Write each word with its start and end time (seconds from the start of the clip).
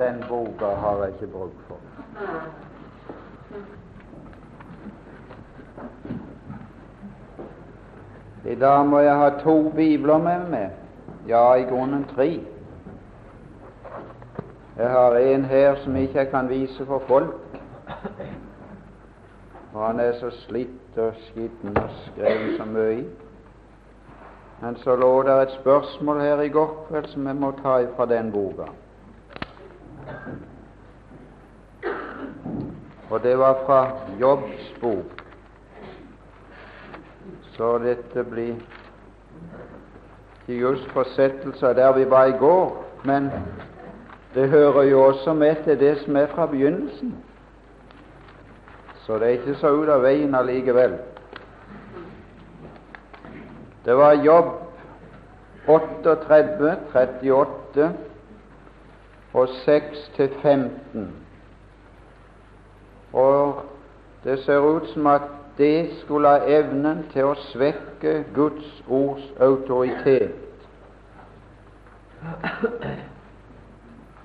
den 0.00 0.24
boka 0.28 0.74
har 0.82 1.04
jeg 1.04 1.14
ikke 1.14 1.32
bruk 1.32 1.64
for. 1.68 1.76
I 8.44 8.54
dag 8.54 8.86
må 8.86 8.98
jeg 8.98 9.16
ha 9.16 9.28
to 9.42 9.70
bibler 9.76 10.18
med 10.18 10.48
meg. 10.50 10.70
Ja, 11.28 11.54
i 11.54 11.68
grunnen 11.68 12.06
tre. 12.14 12.40
Jeg 14.78 14.90
har 14.90 15.16
en 15.16 15.44
her 15.44 15.76
som 15.84 15.96
ikke 15.96 16.18
jeg 16.18 16.30
kan 16.30 16.48
vise 16.48 16.86
for 16.86 17.02
folk. 17.06 17.34
Og 19.74 19.86
han 19.86 20.00
er 20.00 20.12
så 20.18 20.30
slitt 20.46 20.98
og 20.98 21.12
skitten 21.28 21.76
og 21.76 21.90
skrevet 22.06 22.56
så 22.56 22.64
mye. 22.64 23.04
Men 24.60 24.76
så 24.76 24.96
lå 24.96 25.22
det 25.22 25.42
et 25.42 25.58
spørsmål 25.60 26.20
her 26.20 26.40
i 26.40 26.48
går 26.48 26.86
kveld 26.88 27.08
som 27.12 27.26
jeg 27.26 27.36
må 27.36 27.52
ta 27.62 27.82
fra 27.96 28.06
den 28.06 28.32
boka. 28.32 28.72
Og 33.10 33.22
det 33.22 33.38
var 33.38 33.58
fra 33.66 33.90
Jobbs 34.20 34.74
bok. 34.80 35.24
Så 37.56 37.78
dette 37.78 38.24
blir 38.24 38.54
ikke 40.48 40.60
just 40.60 40.90
fortsettelse 40.90 41.66
der 41.66 41.92
vi 41.92 42.10
var 42.10 42.24
i 42.24 42.38
går, 42.38 42.84
men 43.04 43.30
det 44.34 44.48
hører 44.48 44.82
jo 44.82 45.02
også 45.04 45.34
med 45.34 45.56
til 45.64 45.80
det 45.80 45.98
som 45.98 46.16
er 46.16 46.26
fra 46.26 46.46
begynnelsen. 46.46 47.14
Så 49.06 49.18
det 49.18 49.22
er 49.22 49.38
ikke 49.38 49.54
så 49.54 49.68
ut 49.74 49.88
av 49.88 50.02
veien 50.02 50.34
allikevel. 50.34 50.98
Det 53.84 53.96
var 53.96 54.12
Jobb 54.12 54.50
38, 55.66 56.76
38 56.94 57.90
og 59.32 59.48
6 59.64 60.10
til 60.16 60.30
15. 60.42 61.29
Og 63.12 63.62
det 64.24 64.38
ser 64.44 64.58
ut 64.58 64.88
som 64.88 65.06
at 65.06 65.22
det 65.58 65.90
skulle 66.00 66.28
ha 66.28 66.46
evnen 66.46 67.04
til 67.12 67.32
å 67.32 67.34
svekke 67.50 68.24
Guds 68.34 68.82
ords 68.88 69.26
autoritet. 69.40 70.36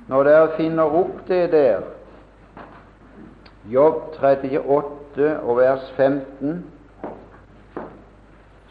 Når 0.08 0.24
dere 0.28 0.56
finner 0.58 0.98
opp 1.02 1.24
det 1.28 1.52
der, 1.52 1.82
Jobb 3.66 4.14
38 4.22 5.30
og 5.42 5.58
vers 5.58 5.88
15, 5.98 6.59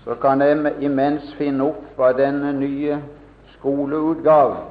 så 0.05 0.14
kan 0.22 0.41
jeg 0.44 0.75
imens 0.86 1.33
finne 1.38 1.64
opp 1.66 1.98
av 1.98 2.14
denne 2.20 2.53
nye 2.55 3.00
skoleutgaven 3.56 4.70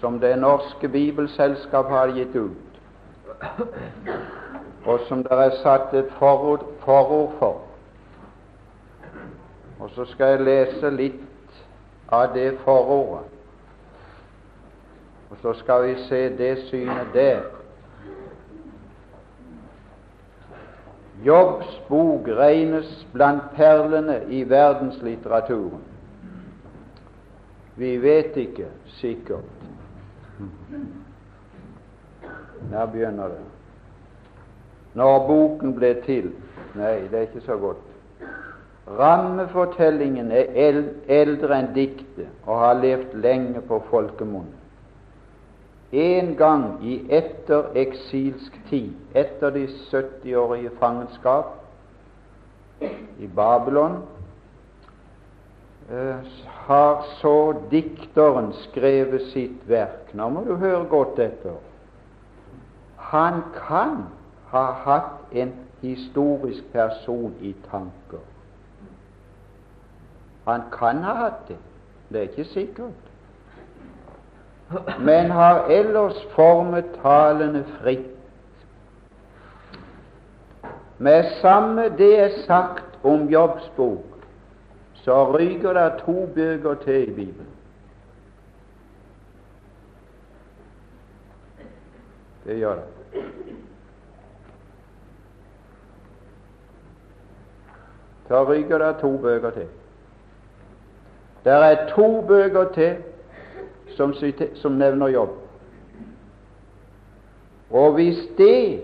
som 0.00 0.18
Det 0.18 0.34
norske 0.38 0.88
bibelselskap 0.88 1.86
har 1.88 2.10
gitt 2.16 2.34
ut, 2.34 2.71
og 4.84 5.00
som 5.08 5.22
det 5.22 5.32
er 5.32 5.56
satt 5.62 5.94
et 5.94 6.10
forord, 6.18 6.64
forord 6.84 7.32
for. 7.38 7.60
Og 9.80 9.90
så 9.90 10.04
skal 10.04 10.36
jeg 10.36 10.46
lese 10.46 10.90
litt 10.90 11.62
av 12.12 12.34
det 12.34 12.52
forordet, 12.64 13.26
og 15.30 15.40
så 15.42 15.54
skal 15.58 15.86
vi 15.88 15.94
se 16.08 16.22
det 16.38 16.52
synet 16.68 17.14
der. 17.14 17.42
Jobbs 21.24 21.70
bok 21.88 22.28
regnes 22.28 23.06
blant 23.12 23.52
perlene 23.54 24.24
i 24.28 24.42
verdenslitteraturen. 24.50 25.82
Vi 27.76 27.96
vet 28.02 28.36
ikke 28.36 28.66
sikkert. 28.86 29.44
Der 32.70 32.86
begynner 32.86 33.28
det. 33.28 33.42
Når 34.94 35.26
boken 35.26 35.74
ble 35.74 35.94
til 36.04 36.32
Nei, 36.74 37.02
det 37.10 37.18
er 37.18 37.26
ikke 37.26 37.40
så 37.44 37.56
godt. 37.60 37.82
Rammefortellingen 38.88 40.30
er 40.32 40.54
eldre 41.06 41.58
enn 41.60 41.68
diktet 41.74 42.28
og 42.46 42.58
har 42.62 42.78
levd 42.80 43.14
lenge 43.20 43.60
på 43.68 43.78
folkemunne. 43.90 44.58
En 45.92 46.30
gang 46.36 46.80
i 46.80 46.94
ettereksilsk 47.12 48.56
tid, 48.70 48.94
etter 49.14 49.52
de 49.52 49.66
70-årige 49.92 50.72
fangenskap 50.80 51.50
i 53.20 53.28
Babylon, 53.36 53.98
eh, 55.90 56.16
har 56.46 57.04
så 57.20 57.52
dikteren 57.70 58.54
skrevet 58.64 59.28
sitt 59.34 59.68
verk. 59.68 60.14
Nå 60.16 60.28
må 60.32 60.46
du 60.48 60.56
høre 60.56 60.86
godt 60.88 61.20
etter. 61.20 61.60
Han 63.10 63.42
kan 63.56 64.06
ha 64.52 64.64
hatt 64.84 65.32
en 65.32 65.52
historisk 65.80 66.72
person 66.72 67.34
i 67.40 67.54
tanker. 67.70 68.22
Han 70.46 70.62
kan 70.72 71.02
ha 71.02 71.14
hatt 71.14 71.48
det. 71.48 71.58
Det 72.08 72.18
er 72.18 72.28
ikke 72.30 72.44
sikkert 72.44 73.12
men 74.98 75.30
har 75.30 75.64
ellers 75.70 76.26
formet 76.34 76.84
talene 77.02 77.64
fritt. 77.80 78.08
Med 80.98 81.24
samme 81.40 81.88
det 81.98 82.12
er 82.20 82.30
sagt 82.46 82.98
om 83.04 83.28
Jobbs 83.28 83.70
bok, 83.76 84.06
så 84.94 85.24
ryker 85.38 85.72
det 85.72 86.02
to 86.04 86.28
bøker 86.34 86.74
til 86.74 87.08
i 87.08 87.12
Bibelen. 87.12 87.51
Det 92.44 92.58
gjør 92.58 92.74
det. 92.74 93.22
Så 98.28 98.44
ryker 98.44 98.78
det 98.78 98.96
to 99.00 99.16
bøker 99.16 99.50
til. 99.50 99.66
Det 101.44 101.52
er 101.52 101.88
to 101.88 102.20
bøker 102.26 102.64
til 102.74 102.96
som, 103.96 104.14
som 104.54 104.72
nevner 104.72 105.08
jobb. 105.08 105.30
Og 107.70 107.92
hvis 107.92 108.18
det 108.38 108.82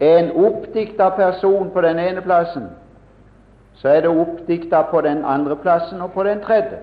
er 0.00 0.18
en 0.18 0.30
oppdikta 0.44 1.08
person 1.08 1.70
på 1.70 1.80
den 1.80 1.98
ene 1.98 2.22
plassen, 2.22 2.68
så 3.74 3.88
er 3.88 4.00
det 4.00 4.10
oppdikta 4.10 4.82
på 4.82 5.00
den 5.00 5.24
andre 5.24 5.56
plassen 5.56 6.00
og 6.00 6.12
på 6.12 6.22
den 6.22 6.40
tredje. 6.40 6.78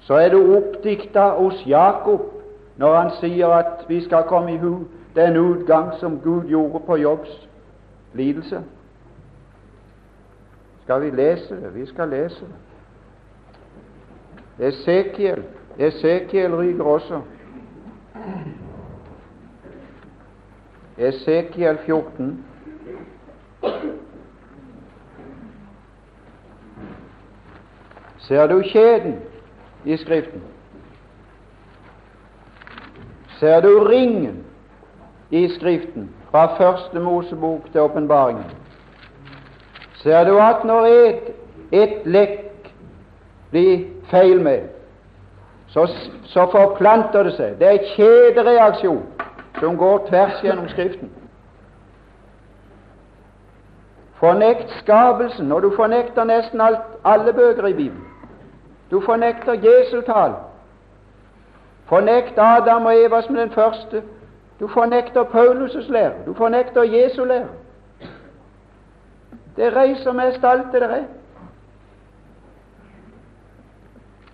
Så 0.00 0.14
er 0.14 0.28
det 0.28 0.56
oppdikta 0.56 1.28
hos 1.28 1.66
Jakob 1.66 2.37
når 2.78 2.96
han 2.96 3.10
sier 3.20 3.48
at 3.48 3.84
vi 3.88 4.00
skal 4.04 4.22
komme 4.28 4.54
i 4.54 4.58
hu 4.58 4.84
den 5.14 5.36
utgang 5.36 5.92
som 5.98 6.20
Gud 6.20 6.44
gjorde 6.48 6.80
på 6.86 6.96
Jobbs 6.96 7.48
lidelse. 8.14 8.62
Skal 10.82 11.02
vi 11.02 11.10
lese 11.10 11.56
det? 11.56 11.74
Vi 11.74 11.86
skal 11.86 12.08
lese 12.08 12.44
det. 12.44 12.54
Esekiel 14.68 15.44
Esekiel 15.78 16.56
ryker 16.56 16.84
også. 16.84 17.20
Esekiel 20.98 21.78
14. 21.78 22.44
Ser 28.18 28.46
du 28.46 28.62
kjeden 28.62 29.20
i 29.84 29.96
Skriften? 29.96 30.42
Ser 33.38 33.60
du 33.60 33.84
ringen 33.84 34.44
i 35.30 35.48
Skriften 35.48 36.10
fra 36.30 36.56
første 36.56 37.00
Mosebok 37.00 37.72
til 37.72 37.80
åpenbaringen? 37.80 38.44
Ser 39.94 40.24
du 40.24 40.38
at 40.38 40.64
når 40.64 40.86
et, 40.86 41.22
et 41.72 42.06
lekk 42.06 42.72
blir 43.50 43.86
feil 44.10 44.42
med, 44.42 44.68
så, 45.68 45.86
så 46.24 46.46
forplanter 46.50 47.22
det 47.22 47.34
seg. 47.36 47.56
Det 47.60 47.66
er 47.66 47.78
en 47.78 47.88
kjedereaksjon 47.94 49.02
som 49.60 49.76
går 49.76 50.06
tvers 50.08 50.42
gjennom 50.42 50.68
Skriften. 50.68 51.10
Fornekt 54.18 54.70
skapelsen, 54.80 55.52
og 55.52 55.62
du 55.62 55.70
fornekter 55.76 56.24
nesten 56.24 56.60
alt, 56.60 56.82
alle 57.04 57.32
bøker 57.32 57.66
i 57.66 57.72
Bibelen. 57.74 58.04
Du 58.90 59.00
fornekter 59.00 59.52
Jesu 59.52 60.00
tall. 60.06 60.34
Fornekt 61.88 62.38
Adam 62.38 62.86
og 62.86 62.96
Eva 62.96 63.22
som 63.22 63.34
den 63.34 63.50
første. 63.50 64.02
Du 64.60 64.68
fornekter 64.68 65.24
Paulus' 65.24 65.92
lære. 65.92 66.12
Du 66.26 66.34
fornekter 66.34 66.82
Jesu 66.82 67.24
lære. 67.24 67.46
Det 69.56 69.76
reiser 69.76 70.12
mest 70.12 70.44
alt 70.44 70.72
det 70.72 70.80
der 70.80 70.88
er. 70.88 71.04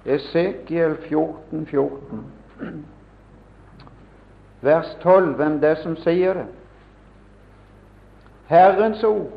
Esekiel 0.05 0.97
14, 1.09 1.67
14. 1.67 2.27
Vers 4.61 4.99
12, 5.03 5.35
hvem 5.35 5.61
det 5.61 5.71
er 5.71 5.75
som 5.75 5.97
sier 5.97 6.33
det? 6.33 6.47
Herrens 8.47 9.05
ord. 9.05 9.31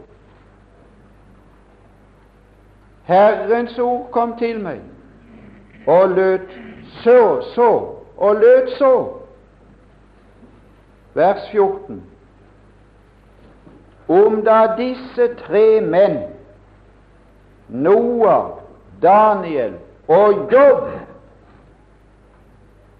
Herrens 3.03 3.79
ord 3.79 4.09
kom 4.11 4.37
til 4.37 4.59
meg 4.63 4.81
og 5.87 6.09
lød 6.09 6.39
så 7.03 7.41
så 7.55 7.96
og 8.17 8.35
lød 8.35 8.67
så. 8.77 9.13
Vers 11.13 11.49
14. 11.51 12.03
Om 14.07 14.41
da 14.45 14.67
disse 14.77 15.27
tre 15.35 15.81
menn, 15.81 16.17
Noah, 17.67 18.49
Daniel 19.01 19.73
og 20.07 20.33
Jobb, 20.51 20.89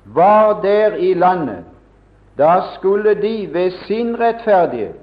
var 0.05 0.61
der 0.61 0.95
i 0.95 1.13
landet, 1.13 1.65
da 2.37 2.61
skulle 2.75 3.21
de 3.21 3.49
ved 3.53 3.71
sin 3.71 4.19
rettferdighet 4.19 4.95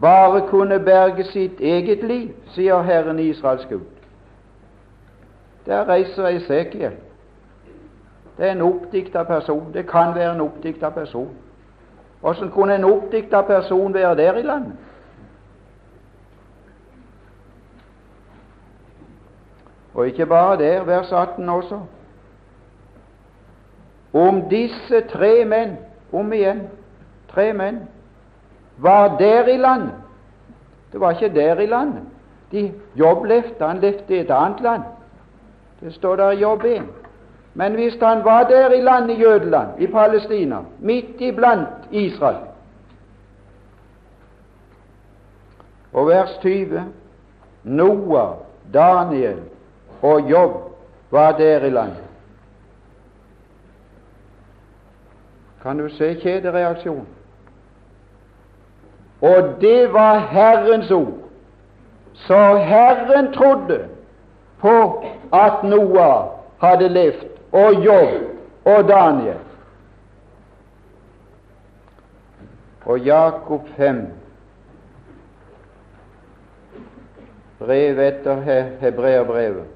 bare 0.00 0.48
kunne 0.48 0.80
berge 0.80 1.24
sitt 1.24 1.60
eget 1.60 2.02
liv, 2.02 2.28
sier 2.54 2.82
Herren 2.82 3.18
Israels 3.18 3.66
Gud. 3.70 3.84
Der 5.66 5.88
reiser 5.88 6.28
Esekiel. 6.28 6.92
Det 8.40 8.48
er 8.48 8.52
en 8.52 8.62
oppdikta 8.62 9.22
person. 9.22 9.72
Det 9.72 9.88
kan 9.88 10.14
være 10.14 10.34
en 10.34 10.40
oppdikta 10.40 10.88
person. 10.88 11.28
Hvordan 12.20 12.50
kunne 12.50 12.74
en 12.74 12.84
oppdikta 12.84 13.40
person 13.40 13.94
være 13.94 14.16
der 14.16 14.36
i 14.36 14.42
landet? 14.42 14.72
Og 19.94 20.06
ikke 20.06 20.26
bare 20.26 20.58
der, 20.58 20.84
vers 20.84 21.12
18 21.12 21.48
også. 21.48 21.80
Om 24.12 24.48
disse 24.48 25.00
tre 25.00 25.44
menn, 25.44 25.76
om 26.12 26.32
igjen, 26.32 26.62
tre 27.28 27.52
menn, 27.52 27.82
var 28.78 29.16
der 29.18 29.46
i 29.48 29.56
landet 29.56 29.92
Det 30.92 31.00
var 31.00 31.10
ikke 31.10 31.34
der 31.34 31.60
i 31.60 31.66
landet. 31.66 32.02
De 32.52 32.72
jobblefte, 32.96 33.66
han 33.66 33.78
levde 33.78 34.16
i 34.16 34.20
et 34.20 34.30
annet 34.30 34.60
land. 34.60 34.82
Det 35.80 35.94
står 35.94 36.16
der 36.16 36.30
i 36.30 36.40
Jobb 36.40 36.64
1. 36.64 36.99
Men 37.54 37.74
hvis 37.74 37.96
han 38.02 38.24
var 38.24 38.42
der 38.42 38.70
i 38.70 38.80
landet 38.80 39.20
Jødeland, 39.20 39.68
i 39.78 39.86
Palestina, 39.86 40.58
midt 40.78 41.20
iblant 41.20 41.68
Israel 41.90 42.36
Og 45.92 46.06
vers 46.06 46.38
20 46.40 46.84
Noah, 47.62 48.36
Daniel 48.74 49.38
og 50.02 50.30
Jobb 50.30 50.72
var 51.10 51.32
der 51.32 51.64
i 51.64 51.70
landet. 51.70 52.04
Kan 55.62 55.78
du 55.78 55.88
se 55.88 56.14
kjedereaksjonen? 56.14 57.06
Og 59.20 59.60
det 59.60 59.92
var 59.92 60.18
Herrens 60.18 60.90
ord. 60.90 61.18
Så 62.14 62.56
Herren 62.56 63.32
trodde 63.32 63.88
på 64.58 65.04
at 65.32 65.62
Noah 65.64 66.24
hadde 66.60 66.88
levd, 66.88 67.26
og 67.52 67.84
Jobb 67.84 68.38
og 68.64 68.88
Daniel. 68.88 69.38
Og 72.84 72.98
Jakob 72.98 73.68
5, 73.76 74.06
brev 77.58 77.98
etter 77.98 78.40
hebreerbrevet. 78.80 79.66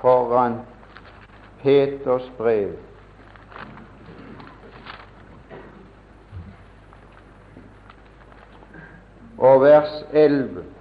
Foran 0.00 0.58
Peters 1.62 2.32
brev. 2.38 2.74
og 9.44 9.60
vers 9.60 10.04
11. 10.12 10.73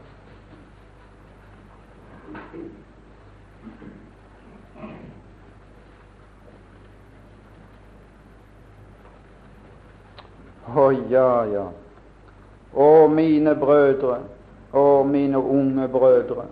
Å, 10.67 10.79
oh, 10.79 10.91
ja, 11.11 11.45
ja. 11.45 11.65
Å, 12.73 13.07
mine 13.11 13.55
brødre, 13.59 14.19
å, 14.71 15.03
mine 15.03 15.37
unge 15.37 15.87
brødre, 15.91 16.45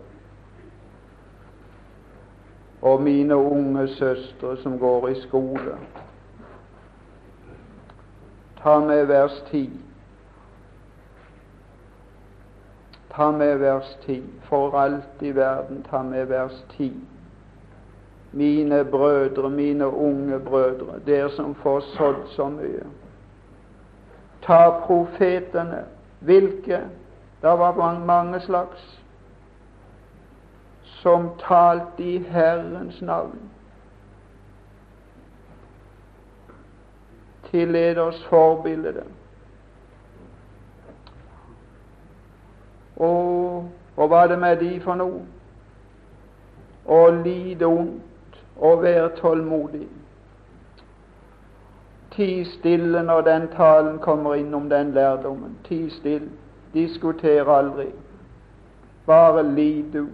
og 2.81 3.01
mine 3.01 3.37
unge 3.37 3.87
søstre 3.95 4.57
som 4.61 4.77
går 4.81 5.09
i 5.09 5.15
skole. 5.21 5.77
Ta 8.61 8.79
med 8.79 9.07
vers 9.07 9.37
10. 9.51 9.69
Ta 13.15 13.31
med 13.31 13.57
vers 13.57 13.95
10. 14.05 14.21
For 14.49 14.77
alt 14.77 15.21
i 15.21 15.31
verden, 15.35 15.85
ta 15.89 16.03
med 16.03 16.27
vers 16.27 16.63
10. 16.77 16.91
Mine 18.31 18.83
brødre, 18.85 19.49
mine 19.49 19.87
unge 19.87 20.39
brødre, 20.39 20.99
dere 21.05 21.29
som 21.29 21.55
får 21.55 21.81
sådd 21.95 22.27
så 22.35 22.49
mye. 22.49 22.85
Ta 24.41 24.69
profetene. 24.85 25.85
Hvilke? 26.19 26.79
Det 27.41 27.59
var 27.59 27.99
mange 28.05 28.39
slags. 28.39 29.01
Som 30.83 31.29
talte 31.39 32.03
i 32.03 32.17
Herrens 32.17 33.01
navn. 33.01 33.39
Til 37.51 37.67
leders 37.67 38.25
forbilde. 38.25 39.03
Og, 43.01 43.71
hva 43.95 44.23
er 44.23 44.27
det 44.27 44.39
med 44.39 44.59
de 44.61 44.75
for 44.83 44.99
noe? 44.99 45.23
Å 46.85 46.99
lide 47.23 47.65
ondt 47.65 48.37
og 48.61 48.83
være 48.83 49.09
tålmodig. 49.17 49.87
Ti 52.11 52.45
stille 52.45 53.03
når 53.03 53.21
den 53.21 53.47
talen 53.47 53.99
kommer 53.99 54.33
innom 54.35 54.69
den 54.69 54.91
lærdommen. 54.91 55.57
Ti 55.67 55.89
stille. 55.89 56.29
Diskuter 56.73 57.49
aldri. 57.49 57.87
Bare 59.05 59.43
lid 59.55 59.83
du. 59.93 60.07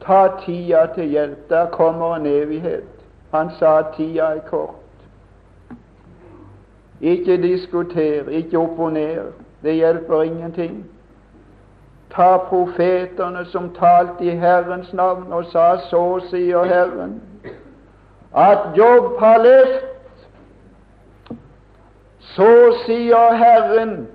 Ta 0.00 0.28
tida 0.46 0.86
til 0.94 1.04
hjelp. 1.04 1.50
Der 1.50 1.70
kommer 1.70 2.16
en 2.16 2.26
evighet. 2.26 2.84
Han 3.30 3.50
sa 3.58 3.82
tida 3.96 4.22
er 4.22 4.40
kort. 4.50 4.74
Ikke 7.00 7.36
diskuter, 7.42 8.28
ikke 8.28 8.58
opponer. 8.58 9.22
Det 9.62 9.74
hjelper 9.74 10.22
ingenting 10.22 10.84
ta 12.14 12.36
profetene 12.48 13.44
som 13.44 13.70
talte 13.74 14.24
i 14.24 14.36
Herrens 14.38 14.92
navn, 14.92 15.32
og 15.32 15.44
sa 15.50 15.76
så 15.90 16.04
sier 16.30 16.68
Herren, 16.70 17.18
at 18.34 18.78
Jobb 18.78 19.18
har 19.18 19.42
levd. 19.42 19.90
Så 22.34 22.76
sier 22.86 23.32
Herren 23.34 24.08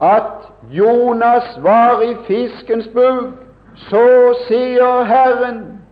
at 0.00 0.52
Jonas 0.70 1.58
var 1.62 2.00
i 2.00 2.14
fiskens 2.26 2.88
buk. 2.88 3.34
Så 3.76 4.34
sier 4.48 5.04
Herren 5.04 5.82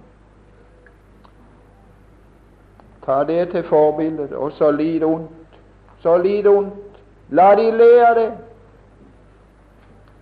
Ta 3.06 3.24
det 3.24 3.48
til 3.48 3.64
forbilde, 3.64 4.36
og 4.36 4.52
så 4.52 4.70
lid 4.70 5.04
ondt. 5.04 5.30
Så 6.02 6.16
lid 6.16 6.46
ondt. 6.46 6.74
La 7.28 7.54
de 7.56 7.70
le 7.70 8.06
av 8.06 8.14
det. 8.14 8.32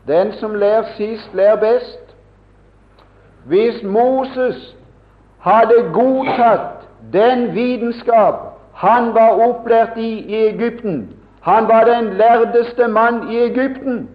Den 0.07 0.33
som 0.33 0.55
ler 0.55 0.85
sist, 0.97 1.35
ler 1.35 1.57
best. 1.57 2.15
Hvis 3.45 3.83
Moses 3.83 4.77
hadde 5.39 5.91
godtatt 5.93 6.89
den 7.13 7.55
vitenskap 7.55 8.48
han 8.79 9.15
var 9.15 9.41
opplært 9.49 9.97
i 9.97 10.11
i 10.21 10.43
Egypten 10.49 11.09
Han 11.41 11.69
var 11.69 11.85
den 11.85 12.13
lærdeste 12.19 12.89
mann 12.89 13.31
i 13.33 13.39
Egypten. 13.39 14.09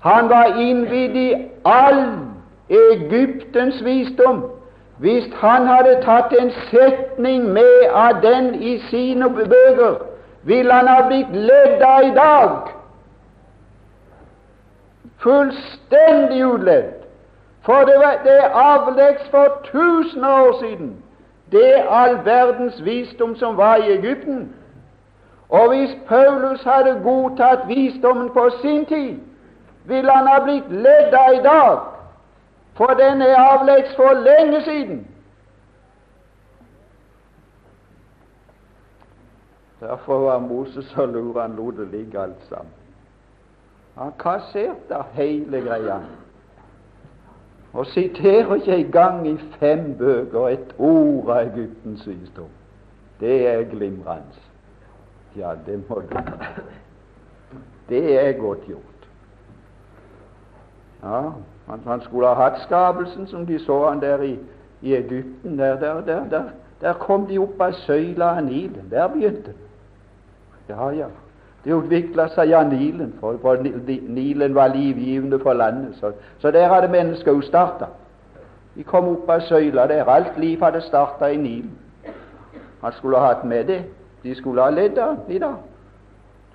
Han 0.00 0.28
var 0.28 0.44
innvidd 0.44 1.16
i 1.16 1.34
all 1.64 2.04
Egyptens 2.70 3.84
visdom. 3.84 4.44
Hvis 4.98 5.24
han 5.34 5.66
hadde 5.66 5.98
tatt 6.02 6.32
en 6.40 6.50
setning 6.70 7.52
med 7.52 7.90
av 7.94 8.22
den 8.22 8.54
i 8.54 8.78
sine 8.90 9.28
bøker, 9.30 9.94
ville 10.42 10.72
han 10.72 10.88
ha 10.88 11.06
blitt 11.08 11.34
ledd 11.34 11.82
av 11.82 12.06
i 12.06 12.14
dag 12.14 12.50
fullstendig 15.18 16.44
utledd. 16.46 16.94
For 17.66 17.84
det, 17.84 17.96
er 18.24 18.54
avleggs 18.54 19.28
for 19.30 19.60
tusen 19.64 20.24
år 20.24 20.52
siden, 20.60 20.92
det 21.52 21.74
all 21.88 22.24
verdens 22.24 22.84
visdom 22.84 23.36
som 23.36 23.56
var 23.56 23.76
i 23.76 23.92
Egypten. 23.92 24.54
Og 25.48 25.68
hvis 25.68 25.96
Paulus 26.08 26.62
hadde 26.62 27.00
godtatt 27.02 27.68
visdommen 27.68 28.30
på 28.30 28.50
sin 28.62 28.86
tid, 28.86 29.18
ville 29.84 30.10
han 30.10 30.26
ha 30.26 30.42
blitt 30.44 30.72
ledd 30.72 31.14
av 31.16 31.34
i 31.34 31.42
dag, 31.42 31.78
for 32.76 32.86
den 32.98 33.22
er 33.22 33.36
avleggs 33.36 33.96
for 33.96 34.12
lenge 34.12 34.62
siden. 34.62 35.06
Derfor 39.80 40.18
var 40.18 40.38
Moses 40.38 40.84
så 40.84 41.06
lur 41.06 41.40
han 41.40 41.56
lot 41.56 41.76
det 41.76 41.88
ligge 41.88 42.20
alt 42.20 42.44
sammen. 42.48 42.72
Han 43.98 44.12
kasserte 44.18 45.04
hele 45.12 45.60
greia. 45.60 46.00
Og 47.72 47.86
siterer 47.86 48.54
ikke 48.54 48.76
engang 48.76 49.28
i 49.28 49.36
fem 49.58 49.94
bøker 49.98 50.48
et 50.48 50.74
ord 50.78 51.30
av 51.30 51.42
Egyptens 51.46 52.08
visdom. 52.08 52.50
Det 53.20 53.46
er 53.46 53.64
glimrende. 53.64 54.46
Ja, 55.36 55.52
det 55.66 55.82
må 55.88 55.94
du 55.94 56.16
Det 57.88 58.26
er 58.26 58.32
godt 58.32 58.66
gjort. 58.66 59.08
Ja, 61.02 61.20
han, 61.68 61.80
han, 61.86 62.00
skulle 62.00 62.26
ha 62.26 62.34
hatt 62.34 62.60
skapelsen 62.62 63.26
som 63.26 63.46
de 63.46 63.58
så 63.58 63.88
han 63.88 64.00
der 64.00 64.22
i, 64.22 64.38
i 64.82 64.94
Egypten. 64.94 65.58
Der, 65.58 65.78
der, 65.80 66.00
der, 66.00 66.28
der, 66.28 66.42
der 66.80 66.92
kom 66.92 67.26
de 67.26 67.38
opp 67.38 67.60
av 67.60 67.72
søyla 67.72 68.34
av 68.36 68.44
Nilen. 68.44 68.90
Der 68.90 69.08
begynte 69.08 69.52
det. 69.52 69.54
Ja, 70.68 70.90
ja. 70.90 71.06
Det 71.64 71.74
utvikla 71.74 72.28
seg 72.32 72.52
av 72.54 72.68
Nilen, 72.70 73.12
for, 73.20 73.38
for, 73.42 73.62
Nilen 74.08 74.54
var 74.54 74.70
livgivende 74.72 75.38
for 75.42 75.58
landet. 75.58 75.96
Så, 76.00 76.12
så 76.38 76.50
der 76.54 76.68
hadde 76.68 76.88
mennesket 76.88 77.32
jo 77.32 77.40
starta. 77.40 77.90
De 78.76 78.84
kom 78.86 79.08
opp 79.10 79.30
av 79.30 79.42
søyla 79.48 79.88
der. 79.90 80.06
Alt 80.06 80.38
liv 80.38 80.62
hadde 80.62 80.80
starta 80.86 81.32
i 81.34 81.36
Nilen. 81.36 81.74
Han 82.80 82.92
skulle 82.92 83.18
ha 83.18 83.32
hatt 83.32 83.44
med 83.44 83.64
det. 83.66 83.82
De 84.22 84.34
skulle 84.34 84.62
ha 84.62 84.70
ledd 84.70 84.98
av 84.98 85.16
i 85.28 85.38
dag. 85.38 85.58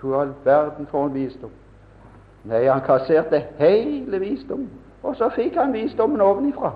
To 0.02 0.14
all 0.20 0.32
verden 0.44 0.88
for 0.92 1.06
en 1.06 1.14
visdom. 1.14 1.52
Nei, 2.44 2.66
han 2.68 2.82
kasserte 2.84 3.44
hele 3.60 4.20
visdommen. 4.20 4.72
Og 5.04 5.16
så 5.16 5.30
fikk 5.36 5.56
han 5.60 5.74
visdommen 5.74 6.22
ovenifra. 6.22 6.74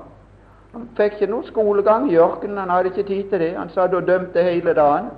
Han 0.73 0.89
fikk 0.97 1.17
ikke 1.17 1.31
noe 1.31 1.47
skolegang 1.47 2.09
i 2.11 2.19
ørkenen, 2.19 2.57
han 2.57 2.69
hadde 2.69 2.91
ikke 2.91 3.07
tid 3.07 3.29
til 3.31 3.39
det. 3.39 3.53
Han 3.57 3.71
satt 3.71 3.95
og 3.95 4.07
dømte 4.07 4.43
hele 4.43 4.73
dagen. 4.75 5.09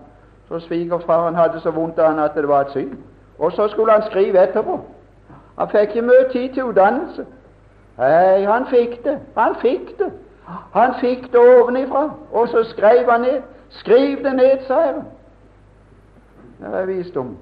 Så 0.49 0.59
svigerfaren 0.59 1.35
hadde 1.35 1.59
så 1.59 1.71
vondt 1.71 1.99
av 1.99 2.07
han 2.07 2.19
at 2.19 2.35
det 2.35 2.47
var 2.47 2.61
et 2.61 2.71
syn. 2.71 2.97
Og 3.39 3.51
så 3.51 3.67
skulle 3.67 3.91
han 3.91 4.03
skrive 4.09 4.43
etterpå. 4.43 4.79
Han 5.59 5.69
fikk 5.69 5.89
ikke 5.89 6.01
mye 6.01 6.25
tid 6.31 6.53
til 6.53 6.63
utdannelse. 6.63 7.25
Nei, 7.97 8.45
han 8.45 8.65
fikk 8.67 9.03
det. 9.03 9.19
Han 9.37 9.55
fikk 9.61 9.97
det. 9.99 10.11
Han 10.73 10.93
fikk 11.01 11.31
det 11.31 11.39
ovenifra. 11.39 12.09
Og 12.31 12.47
så 12.47 12.63
skrev 12.63 13.11
han 13.11 13.21
ned. 13.21 13.41
Skriv 13.69 14.23
det 14.23 14.35
ned, 14.35 14.65
sa 14.67 14.79
jeg. 14.79 15.03
Det 16.59 16.73
er 16.73 16.85
visdom. 16.85 17.37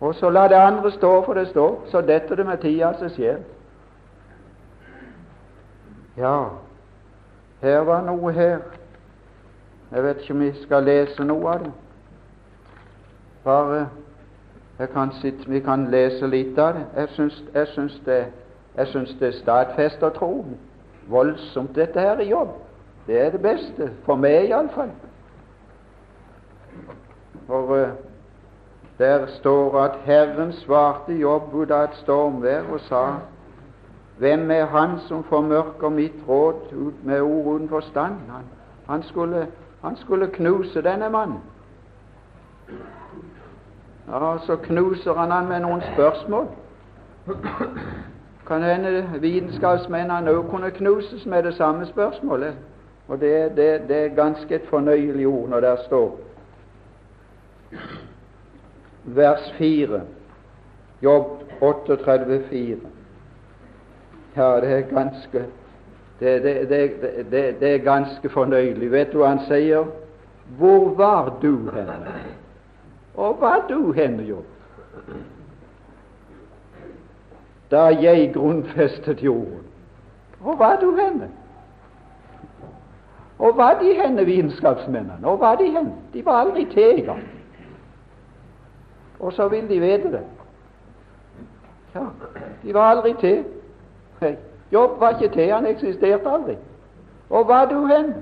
Og 0.00 0.14
så 0.14 0.30
la 0.30 0.48
det 0.48 0.54
andre 0.54 0.90
stå 0.92 1.24
for 1.24 1.34
det 1.34 1.48
står, 1.48 1.84
så 1.90 2.00
detter 2.00 2.34
det 2.34 2.46
med 2.46 2.58
tida 2.58 2.92
som 2.98 3.08
skjer. 3.08 3.38
Ja, 6.16 6.48
her 7.62 7.80
var 7.80 8.02
noe 8.02 8.32
her. 8.32 8.58
Jeg 9.92 10.04
vet 10.04 10.20
ikke 10.20 10.34
om 10.34 10.40
vi 10.40 10.52
skal 10.62 10.84
lese 10.84 11.24
noe 11.24 11.52
av 11.52 11.64
det. 11.64 11.72
Bare 13.44 13.88
kan 14.92 15.12
sitte, 15.12 15.48
Vi 15.48 15.60
kan 15.60 15.90
lese 15.90 16.26
litt 16.26 16.58
av 16.58 16.74
det. 16.74 16.86
Jeg 16.96 17.08
syns, 17.08 17.42
jeg 17.54 17.90
det, 18.06 18.24
jeg 18.76 18.86
syns 18.86 19.16
det 19.20 19.34
stadfester 19.34 20.10
troen. 20.10 20.56
Voldsomt. 21.08 21.76
Dette 21.76 22.00
her 22.00 22.16
er 22.16 22.24
jobb. 22.24 22.48
Det 23.06 23.20
er 23.20 23.30
det 23.30 23.42
beste. 23.42 23.90
For 24.04 24.16
meg, 24.16 24.48
iallfall. 24.48 24.90
For 27.46 27.82
uh, 27.82 27.88
der 28.98 29.26
står 29.26 29.80
at 29.80 29.98
Herren 30.04 30.52
svarte 30.52 31.12
Jobb 31.12 31.54
ut 31.54 31.70
av 31.70 31.84
et 31.84 31.96
stormvær 32.02 32.70
og 32.72 32.80
sa 32.80 33.04
Hvem 34.18 34.50
er 34.50 34.66
han 34.70 34.98
som 35.08 35.24
formørker 35.24 35.88
mitt 35.90 36.20
råd 36.28 36.70
ut 36.72 37.04
med 37.04 37.20
ord 37.20 37.54
uten 37.54 37.68
forstand? 37.68 38.14
Han, 38.30 38.44
han, 38.86 39.02
skulle, 39.02 39.46
han 39.82 39.96
skulle 39.96 40.30
knuse 40.30 40.82
denne 40.82 41.10
mannen. 41.10 41.40
Ja, 44.08 44.38
Så 44.46 44.56
knuser 44.56 45.14
han 45.14 45.30
han 45.30 45.48
med 45.48 45.60
noen 45.60 45.82
spørsmål. 45.94 46.46
Kan 48.46 48.62
hende 48.62 49.04
vitenskapsmennene 49.20 50.30
òg 50.30 50.50
kunne 50.50 50.70
knuses 50.70 51.26
med 51.26 51.42
det 51.42 51.54
samme 51.54 51.86
spørsmålet. 51.86 52.54
Og 53.08 53.20
det, 53.20 53.56
det, 53.56 53.88
det 53.88 53.96
er 53.96 54.16
ganske 54.16 54.54
et 54.54 54.66
fornøyelig 54.68 55.26
ord 55.26 55.48
når 55.48 55.60
det 55.60 55.78
står 55.86 56.18
vers 59.04 59.54
4. 59.58 60.00
Jobb 61.02 61.42
38, 61.60 62.42
4. 62.50 62.76
Ja, 64.36 64.60
det 64.60 64.70
er 64.72 64.80
ganske 64.80 65.44
det, 66.20 66.42
det, 66.42 66.68
det, 67.30 67.60
det, 67.60 67.74
er 67.74 67.78
ganske 67.78 68.28
fornøyelig. 68.28 68.92
Vet 68.92 69.12
du 69.12 69.18
hva 69.18 69.34
han 69.34 69.42
sier? 69.48 69.84
Hvor 70.58 70.94
var 70.96 71.32
du 71.42 71.70
henne? 71.74 72.14
Og 73.14 73.34
hva 73.34 73.54
du 73.68 73.92
henne, 73.92 74.22
Jobb? 74.22 74.44
Da 77.70 77.86
jeg 77.86 78.32
grunnfestet 78.34 79.22
jorden. 79.22 79.62
Og 80.40 80.56
hva 80.56 80.74
du 80.80 80.90
henne? 80.96 81.30
Og 83.38 83.54
hva 83.54 83.72
de 83.80 83.94
henne, 83.94 84.26
vitenskapsmennene? 84.26 85.26
Og 85.26 85.38
hva 85.38 85.54
de 85.58 85.70
henne? 85.70 85.94
De 86.12 86.24
var 86.24 86.44
aldri 86.44 86.68
engang 86.76 87.24
og 89.24 89.32
så 89.32 89.48
vil 89.48 89.68
de 89.68 89.80
vite 89.80 90.12
det. 90.12 90.20
Ja, 91.94 92.00
de 92.62 92.74
var 92.74 92.90
aldri 92.90 93.14
til. 93.20 93.44
Jobb 94.72 95.00
var 95.00 95.10
ikke 95.10 95.34
til, 95.34 95.52
han 95.52 95.66
eksisterte 95.66 96.30
aldri. 96.30 96.56
Og 97.30 97.44
hva 97.44 97.64
du 97.70 97.86
hen? 97.86 98.14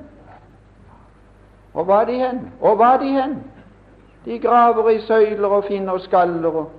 Og 1.75 1.85
hva 1.85 2.05
de 2.05 2.13
hen? 2.13 2.41
Og 2.61 2.77
hva 2.77 2.97
de 3.01 3.09
hen? 3.09 3.37
De 4.25 4.39
graver 4.39 4.89
i 4.89 5.01
søyler 5.01 5.49
og 5.49 5.65
finner 5.65 5.99
skaller 5.99 6.49
og, 6.49 6.71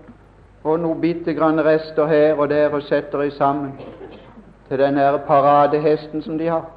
og 0.63 0.79
noen 0.79 1.01
bitte 1.01 1.33
grann 1.33 1.59
rester 1.65 2.07
her 2.07 2.39
og 2.39 2.49
der 2.49 2.69
og 2.69 2.81
setter 2.81 3.21
i 3.21 3.31
sammen 3.31 3.73
til 4.69 4.79
den 4.79 4.95
der 4.95 5.17
paradehesten 5.17 6.21
som 6.21 6.37
de 6.37 6.47
har. 6.47 6.69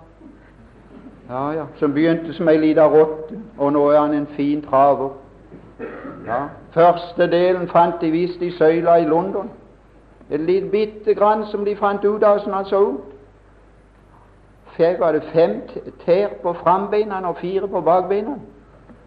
Ja, 1.28 1.50
ja, 1.50 1.64
Som 1.76 1.92
begynte 1.94 2.32
som 2.35 2.49
ei 2.49 2.56
lita 2.56 2.87
rotte, 2.87 3.38
og 3.58 3.73
nå 3.73 3.88
er 3.90 4.00
han 4.00 4.14
en 4.14 4.26
fin 4.26 4.62
traver. 4.62 5.11
Ja, 6.26 6.42
Første 6.70 7.26
delen 7.30 7.68
fant 7.68 8.00
de 8.00 8.11
visst 8.11 8.42
i 8.42 8.50
søyla 8.50 8.96
i 8.96 9.04
London. 9.04 9.50
Et 10.30 10.40
lite 10.40 10.70
bitte 10.70 11.14
grann 11.14 11.46
som 11.46 11.64
de 11.64 11.76
fant 11.76 12.04
ut 12.04 12.23
av 12.23 12.38
som 12.38 12.52
han 12.52 12.64
så 12.64 12.80
ut. 12.80 13.00
Var 14.78 15.12
det 15.12 15.23
fem 15.32 15.62
tær 16.04 16.28
på 16.42 16.52
frambeina 16.52 17.28
og 17.28 17.37
fire 17.37 17.68
på 17.68 17.80
bakbeina? 17.80 18.35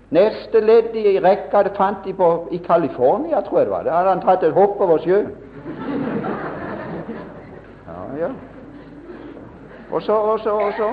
Neste 0.10 0.60
ledd 0.60 0.96
i 0.98 1.20
rekka 1.22 1.64
det 1.64 1.76
fant 1.78 2.06
de 2.06 2.14
på, 2.14 2.48
i 2.52 2.58
California, 2.58 3.42
tror 3.42 3.60
jeg 3.60 3.66
det 3.66 3.74
var. 3.74 3.84
Da 3.84 3.98
hadde 3.98 4.10
han 4.10 4.22
tatt 4.22 4.44
et 4.44 4.54
hopp 4.54 4.82
over 4.82 4.98
sjøen. 5.04 5.30
Ja, 7.88 8.00
ja. 8.20 8.30
Og 9.92 10.02
så, 10.02 10.14
og 10.14 10.40
så, 10.40 10.50
og 10.50 10.74
så, 10.78 10.90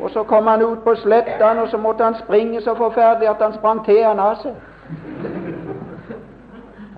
og 0.00 0.10
så 0.10 0.22
kom 0.22 0.46
han 0.46 0.62
ut 0.62 0.78
på 0.84 0.94
slettene, 0.94 1.62
og 1.62 1.68
så 1.68 1.78
måtte 1.78 2.04
han 2.04 2.14
springe 2.22 2.62
så 2.62 2.74
forferdelig 2.74 3.28
at 3.28 3.42
han 3.42 3.54
sprang 3.58 3.84
til 3.84 4.04
han 4.04 4.18
av 4.18 4.38
seg. 4.42 4.54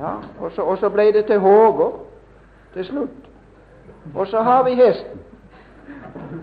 Ja, 0.00 0.14
og, 0.40 0.52
så, 0.52 0.62
og 0.62 0.78
så 0.78 0.88
ble 0.92 1.12
det 1.12 1.24
til 1.26 1.40
Håvard 1.40 2.00
til 2.74 2.84
slutt. 2.84 3.30
Og 4.14 4.26
så 4.26 4.42
har 4.42 4.64
vi 4.64 4.74
hesten. 4.74 5.23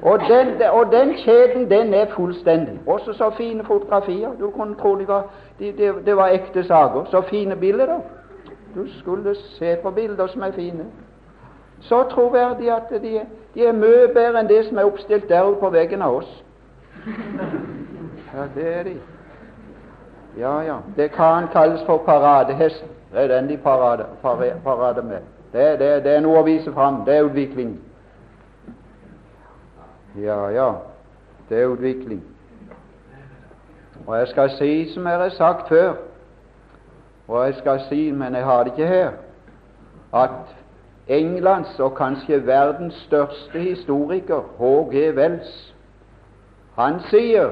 Og 0.01 0.19
den, 0.19 0.47
og 0.71 0.91
den 0.91 1.13
kjeden, 1.13 1.69
den 1.69 1.93
er 1.93 2.05
fullstendig. 2.15 2.79
Også 2.87 3.13
så 3.13 3.29
fine 3.37 3.63
fotografier. 3.63 4.29
Du 4.39 4.49
kunne 4.49 4.75
tro 4.75 4.95
det 4.95 5.07
var, 5.07 5.23
de, 5.59 5.71
de, 5.77 5.93
det 6.05 6.15
var 6.17 6.27
ekte 6.27 6.63
saker. 6.63 7.05
Så 7.11 7.21
fine 7.21 7.55
bilder. 7.55 7.99
Du 8.75 8.99
skulle 8.99 9.35
se 9.35 9.75
på 9.83 9.91
bilder 9.91 10.27
som 10.27 10.41
er 10.41 10.51
fine. 10.51 10.85
Så 11.79 12.03
troverdig 12.03 12.71
at 12.71 12.83
de, 13.01 13.21
de 13.53 13.65
er 13.65 13.73
mye 13.73 14.07
bedre 14.13 14.39
enn 14.39 14.49
det 14.49 14.65
som 14.67 14.77
er 14.77 14.85
oppstilt 14.85 15.29
der 15.29 15.53
på 15.59 15.69
veggen 15.69 16.01
av 16.01 16.21
oss. 16.21 16.43
Ja, 18.31 18.43
det 18.55 18.67
er 18.73 18.83
de. 18.83 18.93
Ja, 20.37 20.59
ja. 20.61 20.75
Det 20.95 21.11
kan 21.11 21.47
kalles 21.51 21.81
for 21.85 21.97
paradehesten. 21.97 22.87
Det 23.13 23.23
er 23.23 23.27
den 23.27 23.49
de 23.49 23.57
parader, 23.57 24.05
parader 24.63 25.03
med. 25.03 25.17
Det, 25.53 25.79
det, 25.79 26.03
det, 26.03 26.15
er 26.15 26.21
noe 26.23 26.39
å 26.39 26.45
vise 26.47 26.71
fram. 26.71 27.01
Det 27.05 27.15
er 27.15 27.27
utvikling. 27.27 27.73
Ja, 30.15 30.49
ja, 30.49 30.71
det 31.49 31.61
er 31.61 31.67
utvikling. 31.67 32.23
Og 34.07 34.17
jeg 34.17 34.27
skal 34.27 34.49
si 34.49 34.93
som 34.93 35.07
jeg 35.07 35.17
har 35.17 35.29
sagt 35.29 35.67
før, 35.69 35.93
og 37.27 37.45
jeg 37.45 37.55
skal 37.55 37.81
si, 37.89 38.11
men 38.11 38.35
jeg 38.35 38.43
har 38.43 38.63
det 38.63 38.73
ikke 38.77 38.87
her, 38.87 39.11
at 40.13 40.55
Englands 41.07 41.79
og 41.79 41.95
kanskje 41.95 42.47
verdens 42.47 42.93
største 42.93 43.59
historiker, 43.59 44.41
H.G. 44.59 45.17
Wells, 45.17 45.75
han 46.75 46.99
sier 47.09 47.49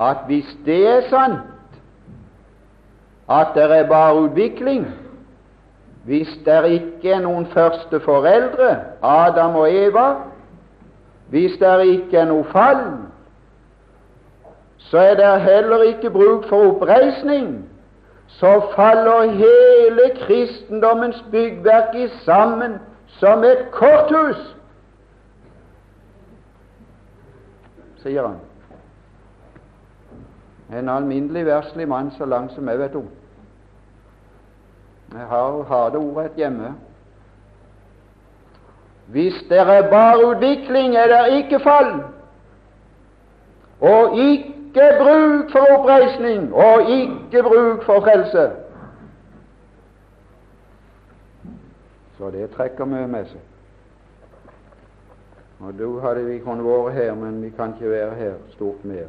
at 0.00 0.16
hvis 0.26 0.56
det 0.64 0.86
er 0.88 1.08
sant 1.10 1.40
at 3.30 3.46
det 3.54 3.62
er 3.78 3.88
bare 3.88 4.14
utvikling. 4.14 4.86
Hvis 6.04 6.28
det 6.44 6.64
ikke 6.70 7.12
er 7.12 7.20
noen 7.20 7.46
første 7.46 8.00
foreldre, 8.00 8.76
Adam 9.02 9.56
og 9.56 9.72
Eva, 9.72 10.08
hvis 11.28 11.58
det 11.60 11.86
ikke 11.86 12.18
er 12.18 12.28
noe 12.28 12.44
fall, 12.44 12.82
så 14.78 14.98
er 14.98 15.14
det 15.14 15.40
heller 15.42 15.82
ikke 15.82 16.10
bruk 16.10 16.48
for 16.48 16.74
oppreisning. 16.74 17.70
så 18.26 18.62
faller 18.76 19.30
hele 19.30 20.10
kristendommens 20.26 21.24
byggverk 21.30 21.94
i 21.94 22.08
sammen 22.08 22.78
som 23.06 23.44
et 23.44 23.68
korthus, 23.72 24.56
sier 28.02 28.26
han. 28.26 28.40
En 30.78 30.88
alminnelig 30.88 31.46
verslig 31.46 31.88
mann 31.88 32.10
så 32.18 32.24
langt 32.24 32.52
som 32.52 32.68
jeg 32.68 32.78
vet 32.78 32.96
om. 32.96 33.06
Jeg 35.12 35.26
har, 35.30 35.62
harde 35.62 35.98
ordrett 35.98 36.36
hjemme. 36.36 36.74
Hvis 39.06 39.34
det 39.48 39.58
er 39.58 39.90
bare 39.90 40.26
utvikling, 40.26 40.96
er 40.96 41.06
det 41.06 41.36
ikke 41.36 41.60
fall. 41.60 42.02
Og 43.80 44.18
ikke 44.18 44.90
bruk 44.98 45.50
for 45.52 45.78
oppreisning, 45.78 46.54
og 46.54 46.90
ikke 46.90 47.42
bruk 47.42 47.84
for 47.84 48.00
frelse. 48.00 48.50
Så 52.18 52.30
det 52.30 52.50
trekker 52.50 52.84
mye 52.84 53.06
med 53.06 53.26
seg. 53.26 53.40
Og 55.60 55.74
da 55.78 55.90
hadde 56.06 56.24
vi 56.24 56.38
kunnet 56.38 56.64
være 56.64 56.92
her, 56.92 57.14
men 57.14 57.42
vi 57.42 57.50
kan 57.50 57.74
ikke 57.74 57.90
være 57.90 58.14
her 58.14 58.32
stort 58.50 58.84
mer. 58.84 59.06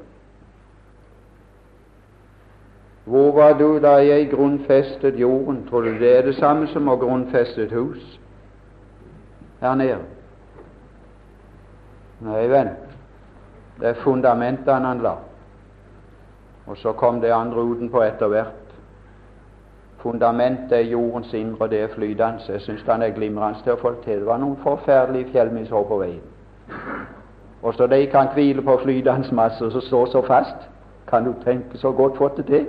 Hvor 3.06 3.32
var 3.32 3.54
du 3.54 3.80
da 3.80 3.92
jeg 3.92 4.30
grunnfestet 4.32 5.20
jorden? 5.20 5.68
Tror 5.70 5.82
du 5.82 5.90
det 6.00 6.18
er 6.18 6.22
det 6.22 6.36
samme 6.36 6.68
som 6.68 6.88
å 6.90 6.96
grunnfeste 6.98 7.64
et 7.64 7.72
hus 7.72 8.20
her 9.66 9.76
nede? 9.76 9.98
Nei, 12.26 12.46
venn, 12.50 12.70
det 13.80 13.90
er 13.90 14.04
fundamentene 14.04 14.88
han 14.88 15.02
la. 15.04 15.16
Og 16.66 16.78
så 16.78 16.94
kom 16.98 17.22
det 17.22 17.34
andre 17.34 17.64
utenpå 17.64 18.02
etter 18.02 18.28
hvert. 18.28 18.62
Fundamentet 20.06 20.72
er 20.72 20.90
jordens 20.90 21.34
indre, 21.34 21.66
og 21.66 21.70
det 21.70 21.82
er 21.82 21.88
flytende. 21.88 22.40
Jeg 22.48 22.62
syns 22.62 22.82
han 22.86 23.02
er 23.02 23.14
glimrende 23.14 23.64
til 23.64 23.74
å 23.74 23.82
få 23.82 23.96
til. 24.04 24.20
Det 24.22 24.28
var 24.28 24.38
noen 24.42 24.58
forferdelige 24.64 25.32
fjellmishår 25.34 25.86
på 25.90 25.98
veien. 25.98 26.22
Og 27.66 27.74
så 27.74 27.88
de 27.88 28.06
kan 28.08 28.30
hvile 28.34 28.62
på 28.62 28.78
flytende 28.84 29.36
masse 29.36 29.72
som 29.72 29.82
står 29.82 30.06
så 30.14 30.22
fast. 30.28 30.70
Kan 31.10 31.26
du 31.26 31.34
tenke 31.44 31.78
så 31.78 31.92
godt 31.92 32.18
fått 32.18 32.38
det 32.38 32.46
til? 32.46 32.68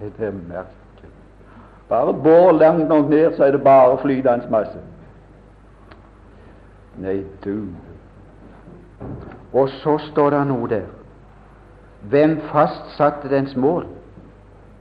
Det 0.00 0.26
er 0.26 0.32
merkelig. 0.32 1.12
Bare 1.88 2.14
bor 2.14 2.52
langt 2.52 2.88
nok 2.88 3.08
ned, 3.08 3.36
så 3.36 3.44
er 3.44 3.50
det 3.50 3.62
bare 3.64 3.98
flytende 3.98 4.50
masse. 4.50 4.80
Nei, 6.98 7.24
du 7.44 7.68
Og 9.52 9.68
så 9.68 9.98
står 9.98 10.30
det 10.30 10.46
noe 10.46 10.68
der. 10.68 10.86
Hvem 12.10 12.40
fastsatte 12.52 13.28
dens 13.28 13.56
mål? 13.56 13.86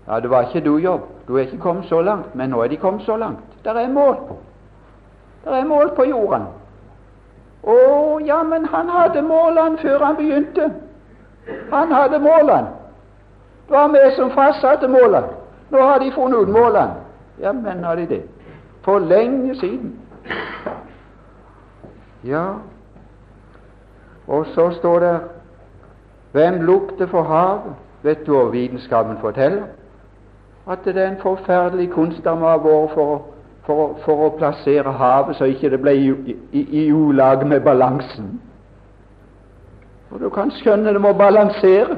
Ja, 0.08 0.20
Det 0.20 0.30
var 0.30 0.42
ikke 0.42 0.66
du, 0.66 0.78
Jobb. 0.78 1.02
Du 1.28 1.36
er 1.36 1.42
ikke 1.42 1.58
kommet 1.58 1.86
så 1.86 2.02
langt, 2.02 2.36
men 2.36 2.50
nå 2.50 2.62
er 2.62 2.68
de 2.68 2.78
kommet 2.78 3.02
så 3.02 3.18
langt. 3.18 3.40
Der 3.64 3.74
er 3.74 3.90
mål 3.90 4.16
på. 4.28 4.38
Der 5.46 5.52
er 5.52 5.66
mål 5.66 5.92
på 5.96 6.04
jorden. 6.04 6.42
Å, 7.64 7.76
ja, 8.26 8.44
men 8.44 8.66
han 8.66 8.90
hadde 8.90 9.22
målene 9.22 9.78
før 9.78 10.06
han 10.06 10.16
begynte. 10.16 10.70
Han 11.72 11.92
hadde 11.92 12.20
målene. 12.20 12.68
Det 13.68 13.74
var 13.74 13.88
vi 13.88 14.16
som 14.16 14.32
fastsatte 14.32 14.88
målene. 14.88 15.28
Nå 15.70 15.82
har 15.82 16.00
de 16.00 16.12
funnet 16.12 16.38
ut 16.38 16.50
målene. 16.50 16.94
Ja, 17.42 17.52
men 17.52 17.84
har 17.84 17.96
de 17.96 18.06
det? 18.06 18.22
For 18.82 19.00
lenge 19.00 19.56
siden. 19.56 20.00
Ja, 22.26 22.46
og 24.28 24.46
så 24.54 24.72
står 24.80 25.00
det 25.00 25.20
Hvem 26.32 26.62
lukter 26.62 27.08
for 27.08 27.24
havet? 27.24 27.76
Vet 28.04 28.26
du 28.26 28.34
hva 28.36 28.50
vitenskapen 28.52 29.18
forteller? 29.22 29.64
At 30.68 30.80
det 30.86 30.98
er 30.98 31.08
en 31.08 31.22
forferdelig 31.22 31.92
kunst 31.94 32.28
av 32.28 32.38
har 32.38 32.58
for, 32.94 33.22
for, 33.66 33.96
for, 34.06 34.26
å 34.26 34.34
plassere 34.38 34.92
havet 34.92 35.38
så 35.38 35.46
ikke 35.46 35.70
det 35.70 35.80
ble 35.82 35.94
i, 35.96 36.10
i, 36.52 36.66
i 36.82 36.92
ulag 36.94 37.48
med 37.48 37.62
balansen. 37.62 38.42
Og 40.12 40.20
du 40.20 40.30
kan 40.30 40.52
skjønne 40.52 40.94
det 40.94 41.02
må 41.02 41.14
balansere. 41.14 41.98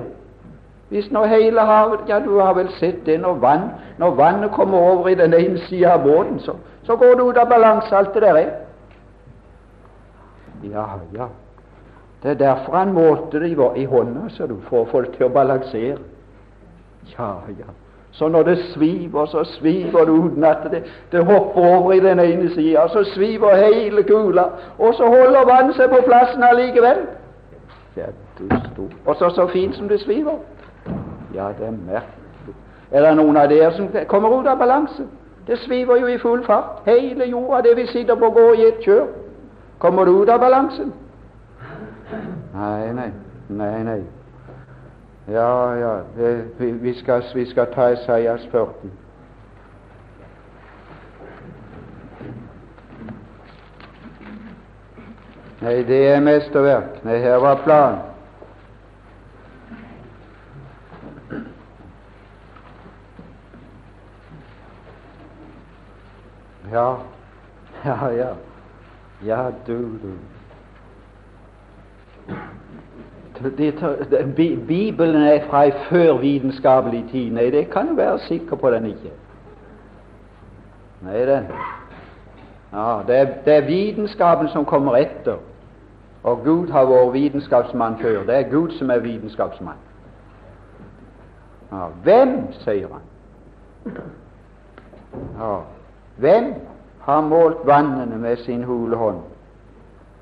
Hvis 0.90 1.10
nå 1.12 1.26
hele 1.28 1.62
havet 1.62 2.08
Ja, 2.08 2.20
du 2.20 2.40
har 2.40 2.54
vel 2.56 2.70
sett 2.80 3.06
det 3.06 3.20
når, 3.20 3.34
vann, 3.44 3.70
når 3.98 4.16
vannet 4.16 4.52
kommer 4.52 4.78
over 4.78 5.10
i 5.10 5.16
den 5.16 5.34
ene 5.34 5.60
sida 5.68 5.94
av 5.98 6.04
båten, 6.04 6.40
så, 6.40 6.56
så, 6.84 6.96
går 6.96 7.16
det 7.16 7.24
ut 7.24 7.38
av 7.38 7.50
balanse, 7.50 7.96
alt 7.96 8.14
det 8.14 8.22
der 8.22 8.36
er. 8.36 8.52
Ja, 10.64 10.86
ja. 11.14 11.28
Det 12.24 12.32
er 12.32 12.34
derfor 12.34 12.76
han 12.76 12.94
målte 12.94 13.40
det 13.40 13.50
i, 13.50 13.82
i 13.82 13.86
hånda, 13.86 14.30
så 14.30 14.48
du, 14.48 14.56
for 14.70 14.82
å 14.82 14.90
få 14.92 15.02
det 15.02 15.12
til 15.18 15.28
å 15.28 15.30
balansere. 15.30 16.00
Ja, 17.14 17.34
ja. 17.60 17.74
Så 18.12 18.28
når 18.28 18.44
det 18.44 18.58
sviver, 18.74 19.26
så 19.26 19.44
sviver 19.44 20.06
det 20.06 20.14
uten 20.14 20.44
at 20.44 20.58
det, 20.72 20.84
det 21.12 21.26
hopper 21.26 21.62
over 21.76 21.92
i 21.94 22.00
den 22.00 22.20
ene 22.20 22.50
sida. 22.54 22.88
Så 22.88 23.04
sviver 23.04 23.56
hele 23.56 24.04
kula, 24.04 24.44
og 24.78 24.94
så 24.94 25.06
holder 25.06 25.46
vannet 25.46 25.76
seg 25.76 25.90
på 25.90 26.02
plassen 26.08 26.44
allikevel. 26.44 27.04
Ja. 27.98 28.10
Og 29.06 29.16
så 29.16 29.30
så 29.30 29.48
fint 29.48 29.76
som 29.76 29.88
det 29.88 30.00
sviver. 30.02 30.40
Ja, 31.36 31.48
det 31.60 31.68
er 31.68 31.72
merkelig. 31.72 32.56
Er 32.92 33.06
det 33.06 33.16
noen 33.16 33.38
av 33.38 33.50
dere 33.50 33.72
som 33.76 33.90
kommer 34.08 34.40
ut 34.40 34.48
av 34.48 34.58
balanse? 34.58 35.06
Det 35.48 35.60
sviver 35.60 35.96
jo 35.96 36.08
i 36.08 36.18
full 36.18 36.46
fart. 36.46 36.82
Hele 36.86 37.30
jorda, 37.30 37.62
det 37.62 37.78
vi 37.78 37.88
sitter 37.88 38.16
på, 38.16 38.30
går 38.30 38.54
i 38.54 38.68
et 38.68 38.82
kjør. 38.86 39.06
Kommer 39.78 40.06
du 40.06 40.22
ut 40.22 40.30
av 40.30 40.40
balansen? 40.40 40.94
Nei, 42.54 42.94
nei, 42.94 43.12
nei, 43.48 43.84
nei. 43.84 44.04
Ja, 45.28 45.76
ja, 45.76 46.02
vi, 46.58 46.72
vi, 46.72 46.94
skal, 46.94 47.24
vi 47.36 47.46
skal 47.46 47.68
ta 47.74 47.92
Isaias 47.92 48.48
14. 48.52 48.92
Nei, 55.62 55.84
det 55.84 56.02
er 56.08 56.22
mesterverk. 56.22 57.04
Nei, 57.04 57.18
her 57.20 57.38
var 57.44 57.62
planen. 57.66 58.00
Ja, 66.72 66.90
ja, 67.86 68.12
ja. 68.12 68.34
Ja, 69.26 69.50
du, 69.68 69.74
du. 69.78 70.14
Bibelen 74.68 75.22
er 75.22 75.50
fra 75.50 75.64
ei 75.64 75.72
førvitenskapelig 75.90 77.06
tid. 77.12 77.32
Nei, 77.32 77.50
det 77.52 77.70
kan 77.70 77.88
du 77.88 77.96
være 77.96 78.20
sikker 78.20 78.56
på 78.56 78.72
den 78.72 78.86
ikke. 78.86 79.12
Nei, 81.02 81.26
den. 81.26 81.44
Ja, 82.74 83.02
det, 83.08 83.36
det 83.46 83.54
er 83.54 83.66
vitenskapen 83.66 84.50
som 84.50 84.66
kommer 84.66 84.96
etter. 84.96 85.38
Og 86.24 86.44
Gud 86.44 86.72
har 86.72 86.86
vært 86.86 87.14
vitenskapsmann 87.14 87.98
før. 88.02 88.24
Det 88.26 88.36
er 88.36 88.50
Gud 88.50 88.72
som 88.78 88.90
er 88.90 89.00
vitenskapsmann. 89.00 89.78
Ja, 91.72 91.88
hvem, 92.04 92.52
sier 92.52 92.88
han. 92.94 93.02
Ja, 95.40 95.58
Hvem 96.18 96.54
har 97.08 97.22
målt 97.22 97.58
vannene 97.66 98.18
med 98.20 98.38
sin 98.38 98.64
hule 98.64 98.96
hånd? 98.96 99.18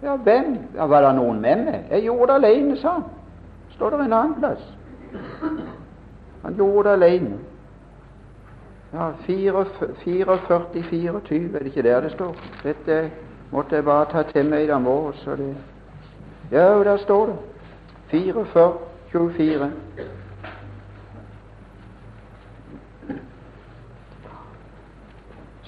Ja, 0.03 0.15
hvem? 0.15 0.57
Ja, 0.75 0.85
var 0.85 1.01
det 1.01 1.15
noen 1.17 1.41
med 1.41 1.65
meg? 1.65 1.85
Jeg 1.89 2.03
gjorde 2.05 2.27
det 2.27 2.33
alene, 2.33 2.77
sa 2.77 2.89
han. 2.99 3.03
Står 3.73 3.89
det 3.89 3.99
en 4.05 4.13
annen 4.13 4.35
plass. 4.39 4.61
Han 6.43 6.53
gjorde 6.53 6.89
det 6.89 6.93
alene. 6.93 7.37
Ja, 8.93 9.09
44-24, 9.27 11.55
er 11.55 11.59
det 11.59 11.65
ikke 11.65 11.83
der 11.83 12.01
det 12.05 12.11
står? 12.11 12.35
Dette 12.63 13.11
måtte 13.51 13.75
jeg 13.75 13.85
bare 13.85 14.05
ta 14.11 14.21
til 14.29 14.45
meg 14.45 14.63
i 14.63 14.67
morgen. 14.67 14.83
morges. 14.83 15.25
det 15.25 15.55
Ja, 16.51 16.83
der 16.83 16.97
står 16.97 17.25
det. 17.25 17.35
44-24. 18.13 19.69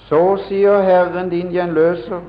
Så 0.08 0.36
sier 0.48 0.80
Herren 0.80 1.28
din 1.30 1.50
gjenløser, 1.52 2.20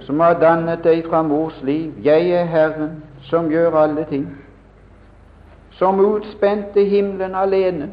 som 0.00 0.20
har 0.20 0.36
dannet 0.38 0.84
deg 0.84 1.02
fra 1.08 1.22
mors 1.26 1.56
liv, 1.66 1.90
jeg 2.04 2.30
er 2.30 2.44
Herren 2.44 3.02
som 3.26 3.50
gjør 3.50 3.74
alle 3.82 4.04
ting, 4.06 4.28
som 5.70 5.98
utspente 6.00 6.84
himmelen 6.86 7.34
alene. 7.34 7.90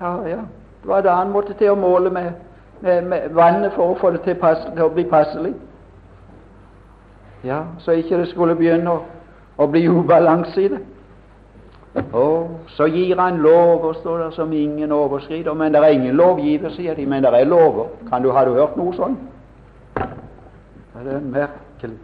Ja, 0.00 0.12
ja, 0.28 0.42
det 0.82 0.88
var 0.88 1.00
da 1.00 1.16
han 1.16 1.32
måtte 1.32 1.56
til 1.56 1.72
å 1.72 1.80
måle 1.80 2.12
med, 2.12 2.30
med, 2.80 3.02
med 3.08 3.32
vannet 3.36 3.72
for 3.72 3.94
å 3.94 3.98
få 4.00 4.10
det 4.10 4.22
til, 4.28 4.36
pass, 4.40 4.60
til 4.74 4.84
å 4.84 4.92
bli 4.92 5.04
passelig. 5.08 5.54
Ja, 7.44 7.62
så 7.78 7.96
ikke 7.96 8.20
det 8.20 8.28
skulle 8.28 8.56
begynne 8.56 8.98
å, 8.98 9.02
å 9.56 9.68
bli 9.68 9.86
ubalanse 9.88 10.60
i 10.60 10.68
det. 10.72 10.80
Og 11.94 12.60
så 12.66 12.86
gir 12.86 13.18
han 13.20 13.40
lover, 13.42 13.92
står 13.92 14.18
det, 14.18 14.34
som 14.34 14.52
ingen 14.52 14.92
overskrider. 14.92 15.54
Men 15.54 15.72
det 15.72 15.80
er 15.80 15.86
ingen 15.86 16.16
lovgiver, 16.16 16.70
sier 16.70 16.94
de. 16.94 17.06
Men 17.06 17.22
det 17.22 17.34
er 17.34 17.44
lover. 17.44 17.86
Kan 18.08 18.22
du, 18.22 18.30
Har 18.30 18.44
du 18.44 18.54
hørt 18.54 18.76
noe 18.76 18.94
sånt? 18.94 19.18
Det 21.00 21.14
er 21.14 21.20
merkelig. 21.20 21.98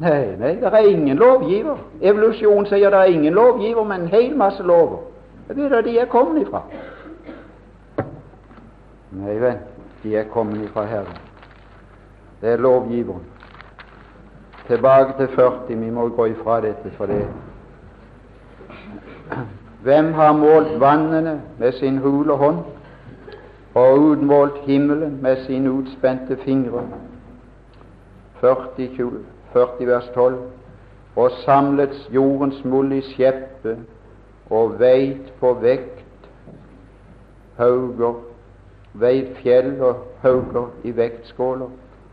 Nei, 0.00 0.36
nei, 0.40 0.54
det 0.56 0.72
er 0.72 0.88
ingen 0.88 1.18
lovgiver. 1.20 1.76
Evolusjonen 2.00 2.66
sier 2.66 2.90
det 2.90 2.98
er 2.98 3.12
ingen 3.12 3.34
lovgiver, 3.36 3.84
men 3.84 4.06
en 4.06 4.08
hel 4.14 4.36
masse 4.36 4.62
lover. 4.62 5.02
Det 5.48 5.64
er 5.64 5.68
der 5.68 5.82
de 5.84 5.98
er 5.98 6.08
kommet 6.08 6.46
ifra. 6.46 6.62
Nei, 9.10 9.36
vent, 9.42 9.68
de 10.02 10.16
er 10.16 10.30
kommet 10.32 10.64
ifra 10.64 10.86
Herren. 10.88 11.20
Det 12.40 12.54
er 12.54 12.56
lovgiveren. 12.56 13.26
Tilbake 14.66 15.18
til 15.18 15.28
40. 15.36 15.76
Vi 15.76 15.90
må 15.90 16.08
gå 16.08 16.26
ifra 16.32 16.60
dette 16.64 16.90
for 16.96 17.06
det. 17.06 17.26
Hvem 19.82 20.12
har 20.12 20.32
målt 20.32 20.80
vannene 20.80 21.40
med 21.58 21.72
sin 21.72 21.98
hule 21.98 22.36
hånd 22.36 22.58
og 23.74 23.98
utmålt 23.98 24.58
himmelen 24.66 25.18
med 25.22 25.44
sine 25.46 25.70
utspente 25.70 26.36
fingre? 26.36 26.82
40, 28.40 28.88
20, 28.96 29.24
40 29.52 29.86
vers 29.86 30.08
12. 30.14 30.38
Og 31.16 31.30
samlet 31.44 32.08
jordens 32.14 32.64
mull 32.64 32.92
i 32.92 33.00
skjeppe 33.02 33.76
og 34.50 34.78
veit 34.80 35.32
på 35.40 35.52
vekt 35.62 36.28
hauger, 37.58 38.14
veit 38.94 39.36
fjell 39.42 39.74
og 39.82 40.06
hauger 40.22 40.70
i 40.84 40.96
vektskåler. 40.96 41.68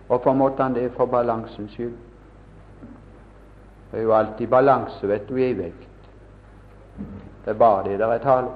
Hvorfor 0.08 0.34
måtte 0.34 0.64
han 0.64 0.76
det? 0.76 0.92
For 0.96 1.06
balansens 1.06 1.72
skyld. 1.72 1.94
Det 3.92 4.00
er 4.00 4.04
jo 4.04 4.14
alltid 4.14 4.48
balanse, 4.48 5.08
vet 5.08 5.30
du, 5.30 5.36
i 5.36 5.54
vekt. 5.54 5.87
Det 7.46 7.54
er 7.54 7.60
bare 7.60 7.90
det 7.90 8.00
der 8.00 8.08
er 8.08 8.18
tale 8.18 8.48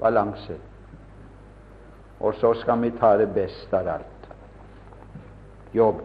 balanse. 0.00 0.58
Og 2.20 2.34
så 2.34 2.54
skal 2.54 2.82
vi 2.82 2.90
ta 2.90 3.16
det 3.18 3.34
beste 3.34 3.78
av 3.78 3.88
alt. 3.88 4.28
Jobb 5.74 6.00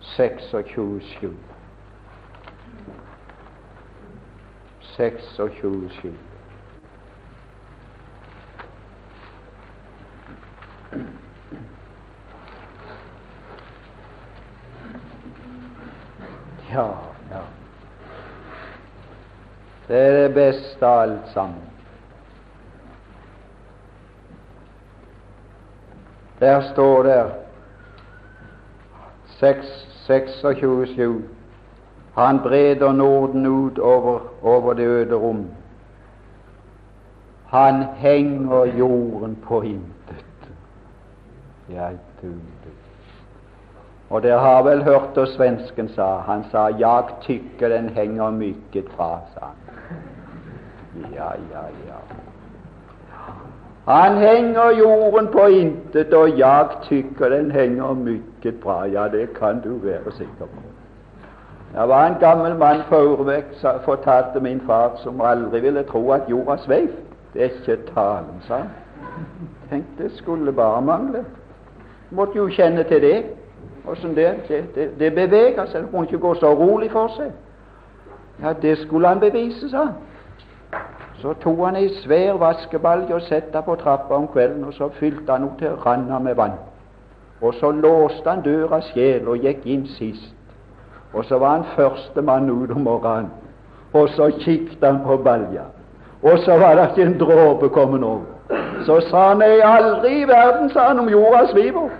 26-7. 0.00 1.32
26-7. 4.96 6.12
Ja, 16.72 16.98
ja. 17.30 17.55
Det 19.88 19.96
er 19.96 20.22
det 20.22 20.34
beste 20.34 20.86
av 20.86 21.00
alt 21.00 21.28
sammen. 21.34 21.62
Der 26.40 26.60
står 26.72 27.02
det 27.02 27.24
26.7. 29.40 31.22
Han 32.14 32.38
breder 32.38 32.92
Norden 32.92 33.46
ut 33.46 33.78
over, 33.78 34.20
over 34.42 34.72
det 34.72 34.86
øde 34.86 35.14
rom. 35.14 35.46
Han 37.46 37.84
henger 37.96 38.64
jorden 38.64 39.36
på 39.36 39.62
intet. 39.62 40.50
Ja, 41.70 41.88
du, 42.22 42.28
du. 42.28 42.70
Og 44.10 44.22
dere 44.22 44.38
har 44.38 44.62
vel 44.62 44.82
hørt 44.86 45.16
hva 45.18 45.26
svensken 45.26 45.88
sa. 45.88 46.18
Han 46.26 46.44
sa 46.50 46.68
'Jag 46.68 47.04
tykker 47.20 47.68
den 47.68 47.88
henger 47.88 48.30
mykket 48.30 48.88
fra', 48.96 49.20
sa 49.34 49.40
han. 49.40 49.65
Ja, 51.14 51.30
ja, 51.52 51.64
ja. 51.86 52.00
Han 53.86 54.16
henger 54.18 54.70
jorden 54.78 55.28
på 55.32 55.46
intet, 55.46 56.14
og 56.14 56.38
jeg 56.38 56.66
tykker 56.82 57.28
den 57.28 57.50
henger 57.50 57.92
mykket 57.92 58.60
bra. 58.60 58.84
Ja, 58.84 59.08
det 59.08 59.34
kan 59.34 59.60
du 59.60 59.78
være 59.78 60.12
sikker 60.12 60.46
på. 60.46 60.62
Det 61.74 61.88
var 61.88 62.06
en 62.06 62.14
gammel 62.20 62.56
mann 62.56 62.80
på 62.88 62.96
Urvek 62.96 63.44
fortalte 63.84 64.40
min 64.40 64.60
far, 64.66 64.92
som 65.02 65.20
aldri 65.20 65.60
ville 65.60 65.82
tro 65.82 66.10
at 66.10 66.22
jorda 66.30 66.56
sveiv. 66.56 66.88
Det 67.34 67.42
er 67.42 67.44
ikke 67.44 67.92
talen, 67.94 68.40
sa 68.40 68.54
han. 68.54 68.68
Tenk, 69.70 69.84
det 69.98 70.12
skulle 70.12 70.52
bare 70.52 70.82
mangle. 70.82 71.24
Måtte 72.10 72.36
jo 72.36 72.48
kjenne 72.48 72.82
til 72.82 73.02
det. 73.02 73.24
Åssen 73.86 74.16
det, 74.16 74.34
det, 74.48 74.64
det, 74.74 74.90
det 74.98 75.14
beveger 75.14 75.66
seg. 75.66 75.82
Det 75.82 75.90
kunne 75.90 76.06
ikke 76.06 76.18
gå 76.18 76.34
så 76.34 76.54
rolig 76.54 76.90
for 76.90 77.08
seg. 77.16 77.30
Ja, 78.42 78.52
det 78.62 78.78
skulle 78.78 79.08
han 79.08 79.20
bevise, 79.20 79.70
sa 79.70 79.84
han. 79.84 79.94
Så 81.26 81.32
tok 81.42 81.64
han 81.64 81.76
ei 81.76 81.88
svær 82.04 82.36
vaskebalje 82.38 83.14
og 83.14 83.22
satte 83.26 83.58
på 83.66 83.74
trappa 83.80 84.14
om 84.14 84.28
kvelden, 84.30 84.64
og 84.64 84.74
så 84.74 84.86
fylte 84.94 85.32
han 85.32 85.42
henne 85.42 85.58
til 85.58 85.72
randa 85.86 86.18
med 86.22 86.34
vann. 86.38 86.52
Og 87.42 87.54
så 87.54 87.70
låste 87.70 88.30
han 88.30 88.44
døra 88.44 88.78
sjel 88.92 89.26
og 89.28 89.42
gikk 89.42 89.64
inn 89.66 89.82
sist. 89.96 90.36
Og 91.12 91.24
så 91.24 91.38
var 91.42 91.56
han 91.56 91.64
førstemann 91.74 92.50
ut 92.50 92.70
om 92.70 92.86
morgenen. 92.86 93.32
Og 93.92 94.08
så 94.14 94.30
kikket 94.38 94.86
han 94.86 95.00
på 95.02 95.16
balja, 95.16 95.66
og 96.22 96.38
så 96.38 96.58
var 96.62 96.78
det 96.78 96.86
ikke 96.90 97.10
en 97.10 97.18
dråpe 97.18 97.68
kommet 97.74 98.04
over. 98.04 98.22
Så 98.86 99.00
sa 99.10 99.28
han 99.28 99.42
nei, 99.42 99.58
aldri 99.66 100.20
i 100.20 100.28
verden, 100.30 100.70
sa 100.70 100.88
han, 100.92 101.02
om 101.02 101.08
jorda 101.08 101.46
sviver. 101.50 101.90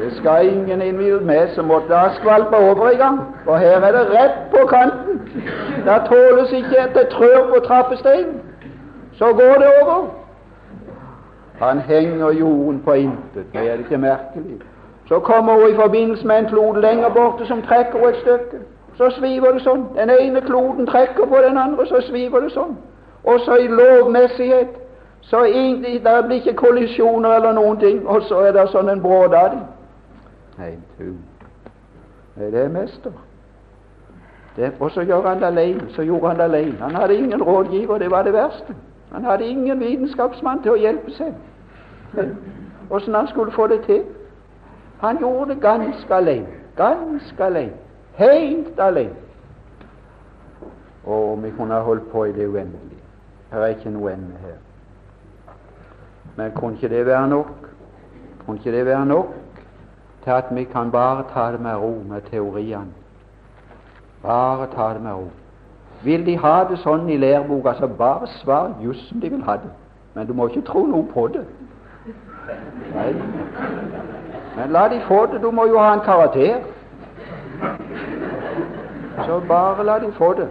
Det 0.00 0.09
skal 0.20 0.46
ingen 0.46 0.82
innvide 0.82 1.20
med, 1.20 1.48
så 1.54 1.62
måtte 1.62 1.88
det 1.88 2.10
skvalpe 2.14 2.56
over 2.56 2.88
en 2.88 2.98
gang. 2.98 3.20
For 3.44 3.56
her 3.56 3.76
er 3.80 3.92
det 3.92 4.06
rett 4.10 4.38
på 4.50 4.66
kanten. 4.66 5.14
Det 5.86 6.02
tåles 6.08 6.52
ikke 6.52 6.78
at 6.78 6.94
det 6.94 7.08
trør 7.08 7.48
på 7.48 7.64
trappesteinen. 7.66 8.40
Så 9.12 9.24
går 9.24 9.54
det 9.62 9.68
over. 9.82 10.06
Han 11.58 11.78
henger 11.78 12.30
jorden 12.30 12.82
på 12.84 12.92
intet. 12.92 13.44
Det 13.52 13.70
er 13.70 13.74
ikke 13.74 13.98
merkelig. 13.98 14.60
Så 15.08 15.18
kommer 15.18 15.52
hun 15.52 15.70
i 15.70 15.74
forbindelse 15.74 16.26
med 16.26 16.38
en 16.38 16.46
klode 16.46 16.80
lenger 16.80 17.08
borte 17.08 17.46
som 17.46 17.62
trekker 17.62 18.08
et 18.08 18.16
stykke. 18.16 18.64
Så 18.96 19.10
sviver 19.10 19.52
det 19.52 19.62
sånn. 19.62 19.84
Den 19.96 20.10
ene 20.20 20.40
kloden 20.40 20.86
trekker 20.86 21.26
på 21.26 21.36
den 21.46 21.58
andre, 21.58 21.86
så 21.86 22.00
sviver 22.00 22.40
det 22.40 22.52
sånn. 22.52 22.76
Og 23.24 23.40
så 23.40 23.56
i 23.56 23.66
lovmessighet 23.66 24.76
så 25.20 25.42
det 26.04 26.24
blir 26.26 26.36
ikke 26.36 26.54
kollisjoner 26.56 27.34
eller 27.34 27.52
noen 27.52 27.78
ting, 27.78 28.08
og 28.08 28.22
så 28.22 28.40
er 28.40 28.52
det 28.52 28.68
sånn 28.72 28.88
en 28.88 29.02
bråd 29.02 29.34
av 29.34 29.50
dem. 29.50 29.60
Nei, 30.58 30.78
du. 30.98 31.14
Nei, 32.36 32.50
det 32.50 32.64
er 32.64 32.68
mester. 32.68 33.12
Og 34.80 34.90
så 34.90 35.00
gjør 35.00 35.28
han 35.28 35.38
det 35.38 35.46
alene. 35.46 35.80
Så 35.88 36.02
gjorde 36.02 36.28
han 36.28 36.36
det 36.36 36.42
alene. 36.42 36.76
Han 36.80 36.94
hadde 36.94 37.16
ingen 37.16 37.42
rådgiver, 37.42 37.98
det 37.98 38.10
var 38.10 38.22
det 38.22 38.32
verste. 38.32 38.74
Han 39.12 39.24
hadde 39.24 39.46
ingen 39.46 39.80
vitenskapsmann 39.80 40.62
til 40.62 40.74
å 40.74 40.78
hjelpe 40.78 41.10
seg. 41.14 41.34
Åssen 42.90 43.14
han 43.14 43.28
skulle 43.28 43.52
få 43.52 43.66
det 43.66 43.82
til. 43.86 44.02
Han 45.00 45.18
gjorde 45.18 45.54
det 45.54 45.62
ganske 45.62 46.14
alene. 46.14 46.46
Ganske 46.76 47.44
alene. 47.44 47.72
Helt 48.14 48.80
alene. 48.80 49.16
Og 51.04 51.42
vi 51.42 51.50
kunne 51.50 51.74
ha 51.74 51.80
holdt 51.80 52.10
på 52.12 52.24
i 52.24 52.32
det 52.32 52.48
uendelige. 52.48 53.00
Her 53.50 53.60
er 53.60 53.66
ikke 53.74 53.90
noe 53.90 54.12
ende 54.12 54.36
her. 54.42 54.58
Men 56.36 56.52
kunne 56.54 56.76
ikke 56.76 56.88
det 56.88 57.06
være 57.06 57.28
nok? 57.28 57.48
Kunne 58.46 58.58
ikke 58.58 58.72
det 58.72 58.86
være 58.86 59.06
nok 59.06 59.39
til 60.24 60.30
at 60.30 60.44
vi 60.50 60.64
kan 60.64 60.90
bare 60.90 61.24
ta 61.34 61.52
det 61.52 61.60
med 61.60 61.76
ro 61.76 62.02
med 62.08 62.20
teoriene? 62.30 62.92
Bare 64.22 64.66
ta 64.74 64.94
det 64.94 65.02
med 65.02 65.12
ro. 65.12 65.28
Vil 66.02 66.26
de 66.26 66.36
ha 66.36 66.64
det 66.64 66.78
sånn 66.80 67.08
i 67.08 67.16
læreboka, 67.16 67.74
så 67.76 67.86
bare 67.86 68.26
svar 68.40 68.72
just 68.80 69.08
som 69.08 69.20
de 69.20 69.30
vil 69.30 69.42
ha 69.42 69.56
det. 69.60 69.70
Men 70.14 70.26
du 70.26 70.32
må 70.32 70.48
ikke 70.48 70.64
tro 70.66 70.86
noe 70.86 71.04
på 71.14 71.26
det. 71.28 71.44
Nei. 72.94 73.12
Men 74.56 74.72
la 74.72 74.88
de 74.88 75.00
få 75.08 75.26
det. 75.26 75.42
Du 75.42 75.50
må 75.50 75.66
jo 75.66 75.78
ha 75.78 75.92
en 75.94 76.00
karakter. 76.04 76.60
Så 79.26 79.40
bare 79.48 79.84
la 79.84 79.98
de 79.98 80.12
få 80.12 80.32
det. 80.32 80.48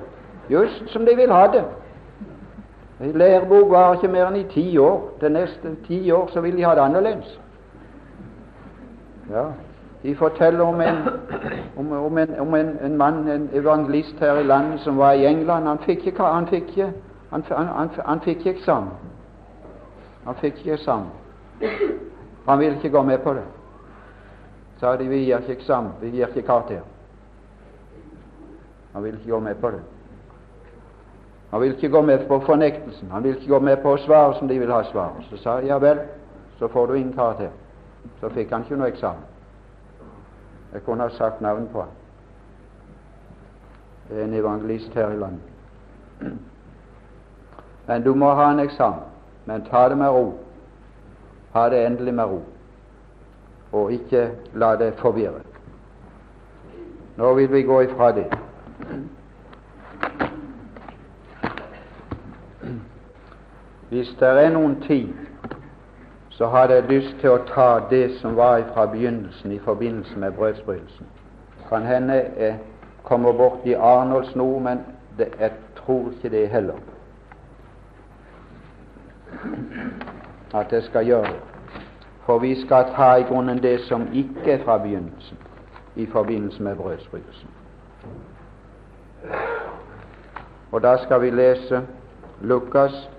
Just 0.50 0.90
som 0.90 1.06
de 1.06 1.16
vil 1.16 1.32
ha 1.32 1.48
det. 1.48 1.66
En 3.00 3.12
lærebok 3.12 3.72
varer 3.72 3.94
ikke 3.94 4.08
mer 4.12 4.28
enn 4.28 4.40
i 4.42 4.48
ti 4.54 4.78
år. 4.78 5.02
De 5.22 5.30
neste 5.30 5.76
ti 5.88 6.12
år 6.12 6.30
så 6.34 6.42
vil 6.42 6.58
de 6.58 6.66
ha 6.66 6.76
det 6.76 6.82
annerledes. 6.84 7.40
Ja, 9.30 9.46
De 10.04 10.16
forteller 10.16 10.64
om 10.64 10.82
en, 10.82 10.98
om, 11.76 11.92
om 11.92 12.18
en, 12.18 12.40
om 12.40 12.54
en, 12.56 12.78
en 12.82 12.98
mann, 12.98 13.28
en 13.28 13.50
evangelist 13.54 14.20
her 14.20 14.38
i 14.40 14.44
landet, 14.44 14.80
som 14.80 14.98
var 14.98 15.12
i 15.12 15.26
England. 15.26 15.68
Han 15.68 15.80
fikk 15.80 16.08
ikke, 16.08 16.24
han 16.24 16.48
fikk 16.48 16.70
ikke, 16.70 16.92
han, 17.30 17.44
han, 17.50 17.90
han 18.06 18.22
fikk 18.22 18.46
eksamen. 18.48 18.90
Han 20.26 20.36
fikk 20.40 20.58
ikke 20.58 20.74
eksamen. 20.74 21.08
Han 22.46 22.60
ville 22.60 22.76
ikke 22.76 22.90
gå 22.90 23.04
med 23.04 23.18
på 23.20 23.34
det. 23.34 23.44
Sa 24.80 24.96
de 24.96 25.10
vi 25.10 25.26
gir 25.26 25.38
ikke 25.38 25.58
eksamen, 25.60 25.92
vi 26.02 26.10
gir 26.16 26.28
ikke 26.28 26.48
karakter. 26.48 26.82
Han 28.94 29.04
ville 29.04 29.20
ikke 29.20 29.32
gå 29.32 29.40
med 29.40 29.56
på 29.56 29.72
det. 29.72 29.82
Han 31.52 31.62
ville 31.62 31.76
ikke 31.76 31.90
gå 31.90 32.02
med 32.02 32.28
på 32.28 32.40
fornektelsen. 32.40 33.12
Han 33.12 33.24
ville 33.24 33.38
ikke 33.38 33.52
gå 33.52 33.60
med 33.60 33.78
på 33.84 33.94
å 33.94 33.98
svare 33.98 34.38
som 34.40 34.48
de 34.48 34.60
vil 34.60 34.72
ha 34.72 34.84
svar. 34.84 35.18
Så 35.30 35.38
sa 35.38 35.60
de, 35.60 35.68
ja 35.68 35.78
vel, 35.78 36.00
så 36.60 36.68
får 36.68 36.88
du 36.88 36.94
ingen 36.94 37.14
karakter 37.14 37.50
så 38.20 38.30
fikk 38.30 38.52
han 38.52 38.64
ikke 38.64 38.78
noe 38.80 38.92
eksamen. 38.92 39.24
Jeg 40.74 40.84
kunne 40.86 41.04
ha 41.04 41.10
sagt 41.10 41.42
navn 41.42 41.68
på 41.72 41.82
han. 41.82 41.96
Det 44.10 44.20
er 44.20 44.24
en 44.24 44.34
evangelist 44.34 44.94
her 44.94 45.10
i 45.10 45.18
landet. 45.18 45.42
Men 47.88 48.04
du 48.04 48.14
må 48.14 48.34
ha 48.34 48.52
en 48.52 48.60
eksamen. 48.60 49.06
Men 49.46 49.66
ta 49.66 49.90
det 49.90 49.98
med 49.98 50.10
ro. 50.10 50.34
Ha 51.54 51.70
det 51.70 51.86
endelig 51.86 52.14
med 52.14 52.26
ro. 52.26 52.44
Og 53.72 53.92
ikke 53.92 54.32
la 54.54 54.76
det 54.76 54.94
forvirre. 54.98 55.42
Nå 57.18 57.34
vil 57.34 57.52
vi 57.52 57.62
gå 57.62 57.82
ifra 57.82 58.12
det. 58.12 58.28
Hvis 63.90 64.16
det 64.20 64.28
er 64.28 64.50
noen 64.54 64.82
tid 64.82 65.29
så 66.40 66.48
hadde 66.48 66.74
jeg 66.74 66.84
lyst 66.88 67.16
til 67.20 67.34
å 67.36 67.40
ta 67.48 67.82
det 67.90 68.14
som 68.22 68.38
var 68.38 68.62
fra 68.74 68.86
begynnelsen 68.88 69.52
i 69.52 69.58
forbindelse 69.60 70.20
med 70.20 70.32
brødsbrytelsen. 70.38 71.08
Kan 71.70 71.84
hende 71.84 72.14
jeg 72.14 72.54
kommer 73.04 73.58
i 73.66 73.74
Arnolds 73.74 74.36
nå, 74.36 74.60
men 74.60 74.80
det, 75.18 75.28
jeg 75.40 75.52
tror 75.76 76.08
ikke 76.12 76.30
det 76.30 76.46
heller. 76.50 76.80
At 80.54 80.72
jeg 80.72 80.84
skal 80.84 81.06
gjøre 81.06 81.28
det. 81.28 81.44
For 82.26 82.40
vi 82.40 82.56
skal 82.62 82.88
ta 82.96 83.16
i 83.16 83.28
grunnen 83.28 83.60
det 83.64 83.80
som 83.92 84.08
ikke 84.14 84.52
er 84.52 84.64
fra 84.64 84.78
begynnelsen 84.78 85.38
i 85.96 86.06
forbindelse 86.06 86.64
med 86.64 86.76
brødsbrytelsen. 86.76 87.50
Og 90.72 90.84
da 90.84 90.98
skal 91.04 91.22
vi 91.22 91.30
lese 91.30 91.82
Lukas 92.42 93.10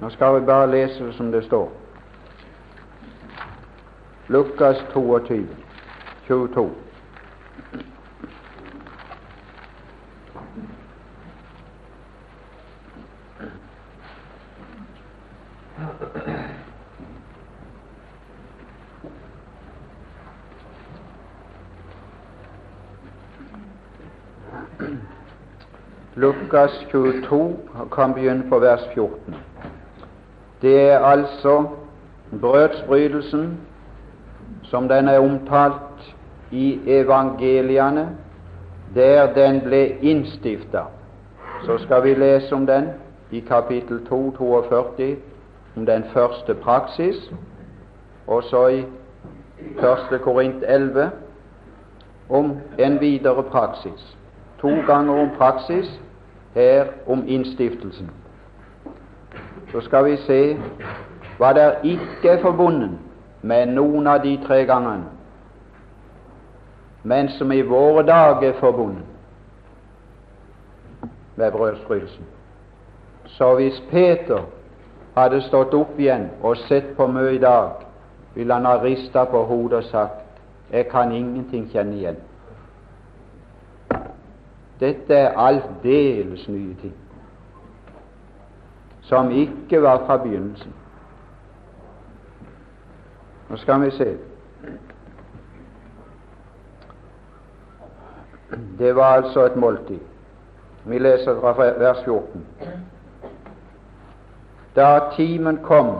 Nå 0.00 0.10
skal 0.10 0.40
vi 0.40 0.46
bare 0.46 0.70
lese 0.70 1.12
som 1.12 1.32
det 1.32 1.44
står. 1.44 1.68
Lukas 4.26 4.76
22, 4.92 5.46
22. 6.28 6.70
Lukas 26.14 26.70
22 26.92 27.56
kan 27.92 28.14
begynne 28.14 28.48
på 28.48 28.58
vers 28.58 28.80
14. 28.94 29.49
Det 30.62 30.90
er 30.90 30.98
altså 30.98 31.66
brødsbrytelsen 32.40 33.60
som 34.62 34.88
den 34.88 35.08
er 35.08 35.18
omtalt 35.18 36.14
i 36.50 36.80
evangeliene, 36.86 38.08
der 38.94 39.34
den 39.34 39.60
ble 39.60 39.88
innstifta. 39.88 40.82
Så 41.64 41.78
skal 41.78 42.04
vi 42.04 42.14
lese 42.14 42.54
om 42.54 42.66
den 42.66 42.88
i 43.30 43.40
kapittel 43.40 44.06
2, 44.06 44.30
42, 44.36 45.16
om 45.76 45.86
den 45.86 46.04
første 46.04 46.54
praksis, 46.54 47.32
og 48.26 48.42
så 48.42 48.66
i 48.66 48.84
1. 50.12 50.20
Korint 50.20 50.64
11 50.66 51.10
om 52.28 52.56
en 52.78 53.00
videre 53.00 53.42
praksis. 53.42 54.16
To 54.60 54.70
ganger 54.86 55.22
om 55.22 55.30
praksis, 55.38 56.00
her 56.54 56.86
om 57.06 57.24
innstiftelsen. 57.26 58.10
Så 59.72 59.80
skal 59.80 60.04
vi 60.04 60.16
se 60.16 60.40
hva 61.38 61.52
det 61.56 61.68
ikke 61.84 62.28
er 62.28 62.42
forbundet 62.42 62.98
med 63.42 63.72
noen 63.72 64.06
av 64.06 64.20
de 64.24 64.34
tre 64.44 64.64
gangene, 64.68 65.08
men 67.02 67.28
som 67.38 67.52
i 67.52 67.62
våre 67.62 68.02
dager 68.04 68.50
er 68.50 68.58
forbundet 68.60 69.04
med 71.36 71.52
brødsprøytelsen. 71.52 72.24
Så 73.26 73.54
hvis 73.54 73.82
Peter 73.90 74.42
hadde 75.16 75.40
stått 75.42 75.74
opp 75.74 75.98
igjen 75.98 76.28
og 76.42 76.58
sett 76.66 76.92
på 76.96 77.06
meg 77.08 77.38
i 77.38 77.42
dag, 77.42 77.86
ville 78.34 78.54
han 78.54 78.68
ha 78.68 78.76
rista 78.82 79.24
på 79.24 79.44
hodet 79.48 79.78
og 79.78 79.88
sagt 79.90 80.26
jeg 80.70 80.86
kan 80.90 81.12
ingenting 81.12 81.64
kjenne 81.72 81.96
igjen. 81.96 82.18
Dette 84.80 85.14
er 85.14 85.34
aldeles 85.36 86.46
nye 86.48 86.76
ting, 86.80 86.94
som 89.10 89.30
ikke 89.30 89.82
var 89.82 90.04
fra 90.06 90.16
begynnelsen. 90.16 90.74
Nå 93.50 93.56
skal 93.56 93.82
vi 93.82 93.90
se. 93.90 94.16
Det 98.78 98.96
var 98.96 99.04
altså 99.04 99.44
et 99.44 99.56
måltid. 99.56 99.98
Vi 100.84 100.98
leser 100.98 101.40
fra 101.40 101.52
vers 101.58 102.04
14. 102.04 102.46
Da 104.76 105.00
timen 105.16 105.58
kom, 105.66 105.96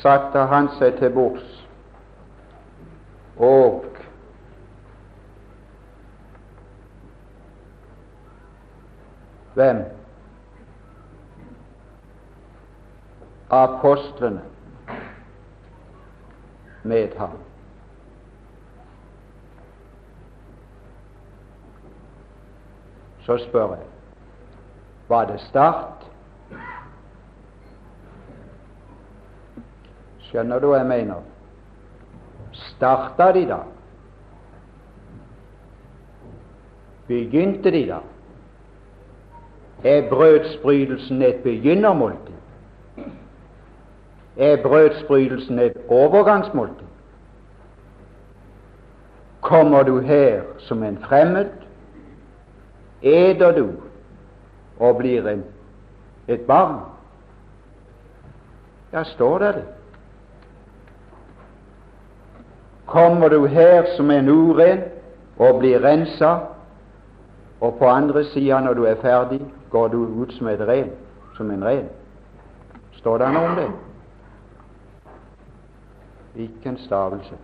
satte 0.00 0.46
han 0.48 0.70
seg 0.78 0.96
til 0.98 1.12
bords, 1.12 1.50
og 3.36 3.84
Hvem? 9.54 9.84
Apostlene 13.54 14.42
med 16.82 17.16
ham. 17.18 17.38
Så 23.24 23.38
spør 23.46 23.74
jeg 23.76 23.90
var 25.08 25.24
det 25.24 25.40
start? 25.40 26.04
Skjønner 30.24 30.58
du 30.60 30.70
hva 30.70 30.80
jeg 30.80 30.88
mener? 30.88 31.20
Starta 32.52 33.28
de 33.36 33.44
da? 33.48 33.60
Begynte 37.06 37.70
de 37.70 37.82
da? 37.90 38.00
Er 39.84 40.08
brødsbrytelsen 40.08 41.22
et 41.22 41.42
begynnermåltid? 41.44 42.23
Er 44.36 44.62
brødsbrytelsen 44.62 45.58
et 45.58 45.76
overgangsmåltid? 45.88 46.86
Kommer 49.40 49.82
du 49.82 50.00
her 50.00 50.42
som 50.58 50.82
en 50.82 50.98
fremmed, 50.98 51.50
eder 53.02 53.52
du 53.52 53.68
og 54.80 54.96
blir 54.96 55.28
en, 55.28 55.44
et 56.28 56.40
barn? 56.40 56.80
Ja, 58.92 59.02
står 59.04 59.38
det 59.38 59.54
det. 59.54 59.64
Kommer 62.86 63.28
du 63.28 63.46
her 63.46 63.84
som 63.96 64.10
en 64.10 64.28
uren 64.28 64.80
og 65.38 65.58
blir 65.58 65.78
rensa, 65.84 66.38
og 67.60 67.74
på 67.78 67.88
andre 67.88 68.24
sida, 68.24 68.60
når 68.60 68.74
du 68.74 68.84
er 68.84 68.94
ferdig, 68.94 69.40
går 69.70 69.88
du 69.88 70.04
ut 70.22 70.32
som, 70.32 70.46
ren, 70.46 70.90
som 71.36 71.50
en 71.50 71.64
ren. 71.64 71.88
Står 72.92 73.18
det 73.18 73.32
noe 73.32 73.48
om 73.48 73.56
det? 73.56 73.68
Ikke 76.36 76.68
en 76.68 76.78
stavelse. 76.78 77.34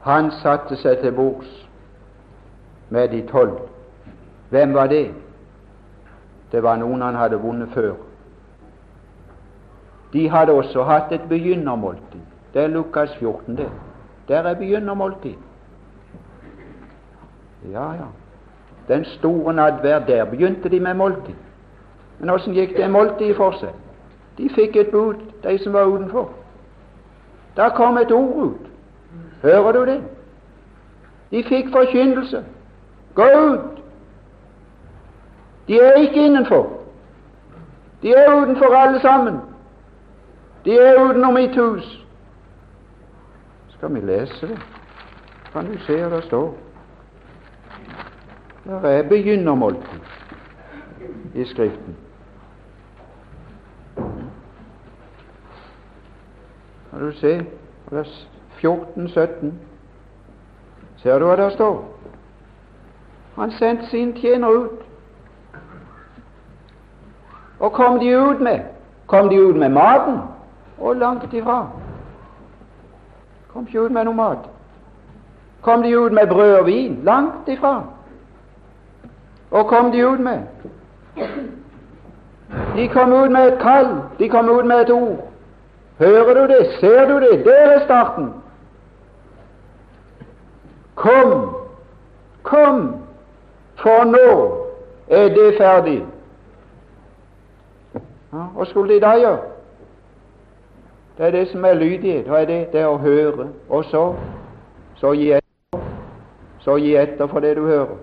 Han 0.00 0.30
satte 0.30 0.76
seg 0.76 0.98
til 1.00 1.12
bords 1.12 1.52
med 2.90 3.08
de 3.08 3.22
tolv. 3.26 3.58
Hvem 4.50 4.74
var 4.74 4.86
det? 4.86 5.14
Det 6.52 6.62
var 6.62 6.76
noen 6.76 7.02
han 7.02 7.14
hadde 7.14 7.40
vunnet 7.40 7.72
før. 7.74 7.94
De 10.12 10.28
hadde 10.30 10.52
også 10.52 10.82
hatt 10.82 11.12
et 11.12 11.24
begynnermåltid. 11.28 12.20
Det 12.54 12.62
er 12.62 12.68
Lukas 12.68 13.16
14, 13.18 13.56
det. 13.56 13.70
Der 14.28 14.42
er 14.42 14.54
begynnermåltid. 14.54 15.34
Ja, 17.72 17.92
ja. 17.92 18.10
Den 18.88 19.04
store 19.04 19.54
nadvær, 19.54 19.98
der 19.98 20.24
begynte 20.24 20.68
de 20.68 20.80
med 20.80 20.94
måltid. 20.94 21.34
Men 22.18 22.30
åssen 22.30 22.54
gikk 22.54 22.76
det 22.76 22.90
måltidet 22.90 23.36
for 23.36 23.56
seg? 23.58 23.72
De 24.38 24.48
fikk 24.54 24.76
et 24.76 24.90
bud, 24.90 25.14
de 25.42 25.58
som 25.58 25.72
var 25.72 25.84
utenfor. 25.84 26.30
Da 27.56 27.68
kom 27.68 27.98
et 27.98 28.12
ord 28.12 28.46
ut. 28.46 28.70
Hører 29.42 29.72
du 29.72 29.86
det? 29.86 30.02
De 31.30 31.44
fikk 31.44 31.70
forkynnelse. 31.72 32.44
Gå 33.14 33.22
ut! 33.22 33.82
De 35.68 35.80
er 35.80 35.92
ikke 35.92 36.24
innenfor. 36.24 36.70
De 38.02 38.12
er 38.12 38.42
utenfor 38.42 38.74
alle 38.76 39.00
sammen. 39.00 39.36
De 40.64 40.78
er 40.78 41.04
utenom 41.04 41.34
mitt 41.34 41.56
hus. 41.56 42.06
Skal 43.68 43.94
vi 43.94 44.00
lese 44.00 44.48
det? 44.48 44.58
Kan 45.52 45.66
du 45.72 45.78
se 45.78 45.96
hva 46.02 46.16
det 46.16 46.24
står? 46.24 46.54
Der 48.64 48.88
er 48.88 49.08
begynnermåltid 49.08 50.00
i 51.34 51.44
Skriften. 51.44 51.96
Kan 56.94 57.06
du 57.06 57.12
se 57.12 57.46
vers 57.90 58.28
14-17? 58.62 59.52
Ser 60.96 61.18
du 61.18 61.24
hva 61.24 61.36
der 61.36 61.50
står? 61.50 61.80
Han 63.34 63.50
sendte 63.50 63.86
sin 63.90 64.12
tjener 64.14 64.48
ut. 64.48 64.84
Og 67.58 67.72
kom 67.72 67.98
de 67.98 68.14
ut 68.14 68.40
med? 68.40 68.60
Kom 69.06 69.28
de 69.28 69.40
ut 69.42 69.56
med 69.56 69.68
maten? 69.68 70.20
Og 70.78 70.96
langt 70.96 71.34
ifra. 71.34 71.66
Kom 73.48 73.66
ikke 73.66 73.82
ut 73.82 73.90
med 73.90 74.04
noe 74.04 74.14
mat. 74.14 74.46
Kom 75.62 75.82
de 75.82 75.98
ut 75.98 76.12
med 76.12 76.28
brød 76.28 76.54
og 76.54 76.66
vin? 76.66 77.00
Langt 77.02 77.48
ifra. 77.48 77.82
Og 79.50 79.66
kom 79.66 79.92
de 79.92 80.06
ut 80.06 80.20
med? 80.20 80.40
De 82.76 82.88
kom 82.88 83.12
ut 83.12 83.30
med 83.30 83.52
et 83.52 83.58
kall, 83.58 83.96
de 84.18 84.28
kom 84.28 84.48
ut 84.48 84.66
med 84.66 84.80
et 84.80 84.90
ord. 84.90 85.33
Hører 85.98 86.34
du 86.34 86.54
det? 86.54 86.66
Ser 86.80 87.08
du 87.08 87.20
det? 87.20 87.44
Det 87.44 87.60
er 87.60 87.84
starten. 87.84 88.32
Kom, 90.94 91.56
kom, 92.42 93.00
for 93.76 94.04
nå 94.04 94.28
er 95.08 95.28
det 95.28 95.54
ferdig. 95.58 96.04
Ja, 98.32 98.46
hva 98.54 98.64
skulle 98.64 98.94
de 98.94 99.00
da 99.00 99.14
gjøre? 99.18 99.38
Det 101.18 101.26
er 101.26 101.30
det 101.30 101.48
som 101.48 101.64
er 101.64 101.74
lydighet. 101.74 102.26
Hva 102.26 102.42
er 102.42 102.46
det? 102.46 102.60
Det 102.72 102.80
er 102.80 102.90
å 102.90 102.98
høre, 102.98 103.48
og 103.68 103.84
så, 103.84 104.14
så 104.98 105.12
gi 105.14 105.30
etter. 105.36 105.84
Så 106.64 106.78
gi 106.82 106.96
etter 106.96 107.30
for 107.30 107.44
det 107.44 107.54
du 107.56 107.66
hører. 107.66 107.98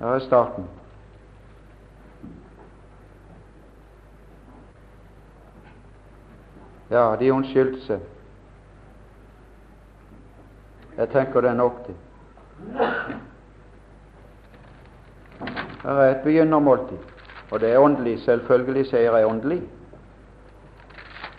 Her 0.00 0.16
er 0.16 0.24
starten. 0.26 0.66
Ja, 6.90 7.16
de 7.16 7.32
unnskyldte 7.32 7.80
seg. 7.86 8.00
Jeg 10.96 11.08
tenker 11.10 11.40
det 11.40 11.50
er 11.50 11.54
nok, 11.54 11.86
det. 11.86 11.94
Her 15.82 15.90
er 15.90 16.10
et 16.10 16.22
begynnermåltid, 16.24 16.98
og 17.50 17.60
det 17.60 17.72
er 17.72 17.78
åndelig. 17.78 18.20
Selvfølgelig 18.24 18.86
sier 18.86 19.16
jeg 19.16 19.26
åndelig. 19.26 19.62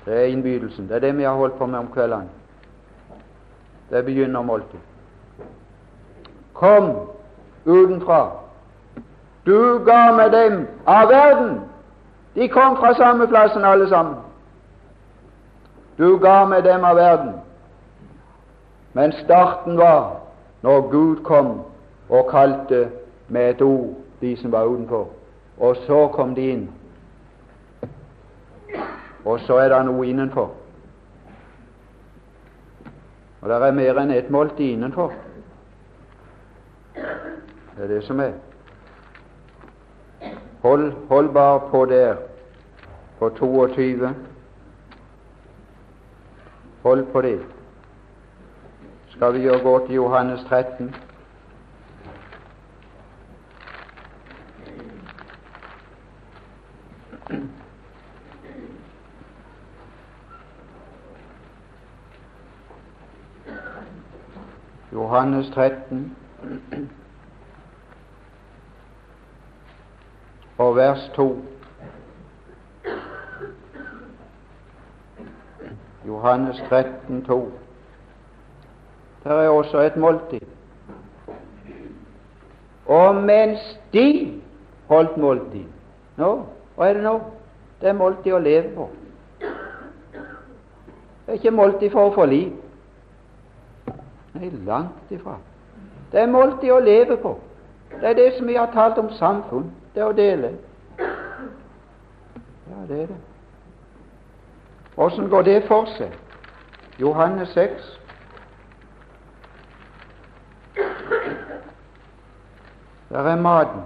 Det 0.06 0.14
er 0.14 0.26
innbydelsen. 0.26 0.88
Det 0.88 0.96
er 0.96 1.00
det 1.00 1.18
vi 1.18 1.24
har 1.24 1.34
holdt 1.34 1.58
på 1.58 1.66
med 1.66 1.80
om 1.80 1.88
kveldene. 1.94 2.30
Det 3.90 3.98
er 3.98 4.02
begynnermåltid. 4.02 4.80
Kom 6.54 6.92
utenfra. 7.66 8.30
Du 9.46 9.84
ga 9.86 10.12
med 10.12 10.32
dem 10.32 10.68
av 10.86 11.10
verden. 11.10 11.60
De 12.36 12.48
kom 12.50 12.78
fra 12.78 12.94
samme 12.94 13.28
plassen 13.28 13.64
alle 13.64 13.90
sammen. 13.90 14.25
Du 15.98 16.18
ga 16.18 16.46
med 16.46 16.64
dem 16.64 16.84
av 16.84 16.96
verden. 16.96 17.34
Men 18.94 19.12
starten 19.12 19.78
var 19.78 20.20
når 20.62 20.90
Gud 20.92 21.24
kom 21.24 21.62
og 22.10 22.30
kalte 22.32 22.90
med 23.28 23.50
et 23.50 23.62
ord 23.62 23.96
de 24.22 24.38
som 24.38 24.52
var 24.52 24.66
utenfor. 24.66 25.08
Og 25.58 25.76
så 25.76 26.08
kom 26.08 26.36
de 26.36 26.52
inn. 26.52 26.70
Og 29.26 29.40
så 29.40 29.58
er 29.58 29.70
det 29.70 29.86
noe 29.86 30.08
innenfor. 30.08 30.52
Og 33.42 33.50
det 33.50 33.58
er 33.62 33.78
mer 33.78 34.00
enn 34.02 34.12
ett 34.12 34.30
måltid 34.30 34.74
innenfor. 34.74 35.14
Det 36.96 37.84
er 37.84 37.88
det 37.88 38.04
som 38.08 38.20
er. 38.20 38.32
Hold, 40.62 40.94
hold 41.10 41.30
bare 41.34 41.60
på 41.70 41.86
der, 41.86 42.16
på 43.20 43.30
22. 43.30 44.10
Hold 46.86 47.06
på 47.12 47.22
det. 47.22 47.40
Skal 49.08 49.34
vi 49.34 49.48
gå 49.64 49.86
til 49.86 49.96
Johannes 49.96 50.40
13? 50.50 50.96
Johannes 64.94 65.50
13 65.50 66.18
og 70.58 70.76
vers 70.76 71.12
2. 71.16 71.55
Johannes 76.08 76.64
13, 76.70 77.26
2. 77.26 77.52
Der 79.24 79.32
er 79.32 79.50
også 79.50 79.80
et 79.82 79.98
måltid. 79.98 80.42
Og 82.86 83.16
mens 83.16 83.80
de 83.94 84.42
holdt 84.88 85.18
måltid 85.18 85.66
Nå, 86.18 86.46
hva 86.76 86.90
er 86.90 86.94
det 86.94 87.04
nå? 87.04 87.16
Det 87.82 87.90
er 87.90 87.98
måltid 87.98 88.34
å 88.34 88.40
leve 88.40 88.70
på. 88.76 88.86
Det 91.26 91.34
er 91.34 91.40
ikke 91.40 91.52
måltid 91.52 91.92
for 91.92 92.08
å 92.08 92.14
få 92.16 92.26
liv. 92.30 92.54
Nei, 94.36 94.52
langt 94.68 95.12
ifra. 95.12 95.36
Det 96.12 96.22
er 96.22 96.32
måltid 96.32 96.72
å 96.72 96.80
leve 96.80 97.18
på. 97.20 97.34
Det 97.90 98.08
er 98.10 98.16
det 98.16 98.30
som 98.38 98.48
vi 98.48 98.56
har 98.56 98.72
talt 98.72 98.98
om 99.02 99.12
samfunn. 99.18 99.68
Det 99.94 100.04
er 100.04 100.08
å 100.08 100.16
dele. 100.16 100.54
Ja, 102.70 102.80
det 102.88 103.02
er 103.02 103.08
det. 103.12 103.20
Åssen 104.98 105.30
går 105.30 105.42
det 105.42 105.64
for 105.68 105.86
seg? 105.98 106.12
Johannes 107.00 107.50
6. 107.50 108.00
Der 113.10 113.20
er 113.20 113.42
maten. 113.42 113.82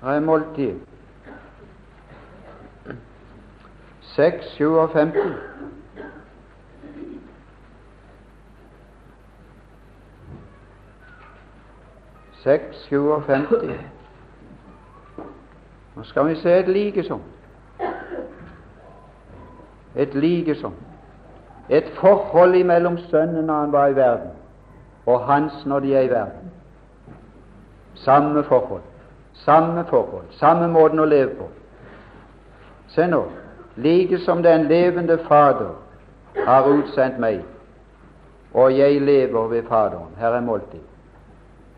Der 0.00 0.08
er 0.08 0.20
måltid. 0.20 0.80
6, 4.00 4.46
57. 4.46 5.14
Seks, 12.42 12.76
57. 12.76 13.80
Nå 15.96 16.02
skal 16.02 16.28
vi 16.28 16.34
se 16.40 16.58
et 16.58 16.68
likesom. 16.68 17.22
Et 19.96 20.14
likesom. 20.14 20.74
Et 21.68 21.84
forhold 22.00 22.64
mellom 22.64 22.98
Sønnen 22.98 23.44
når 23.44 23.54
han 23.54 23.72
var 23.72 23.86
i 23.86 23.96
verden, 23.96 24.30
og 25.06 25.20
Hans 25.20 25.66
når 25.66 25.80
de 25.80 25.94
er 25.94 26.00
i 26.00 26.10
verden. 26.10 26.52
Samme 27.94 28.44
forhold. 28.44 28.82
Samme 29.32 29.84
forhold. 29.88 30.24
Samme 30.30 30.68
måten 30.68 31.00
å 31.00 31.04
leve 31.04 31.34
på. 31.38 31.48
Se 32.88 33.06
nå. 33.06 33.24
Like 33.76 34.18
som 34.18 34.42
den 34.42 34.64
levende 34.68 35.18
Fader 35.28 35.74
har 36.46 36.68
utsendt 36.68 37.18
meg, 37.18 37.42
og 38.54 38.78
jeg 38.78 39.00
lever 39.02 39.48
ved 39.48 39.62
Faderen. 39.68 40.14
Her 40.18 40.38
er 40.38 40.40
måltid. 40.40 40.80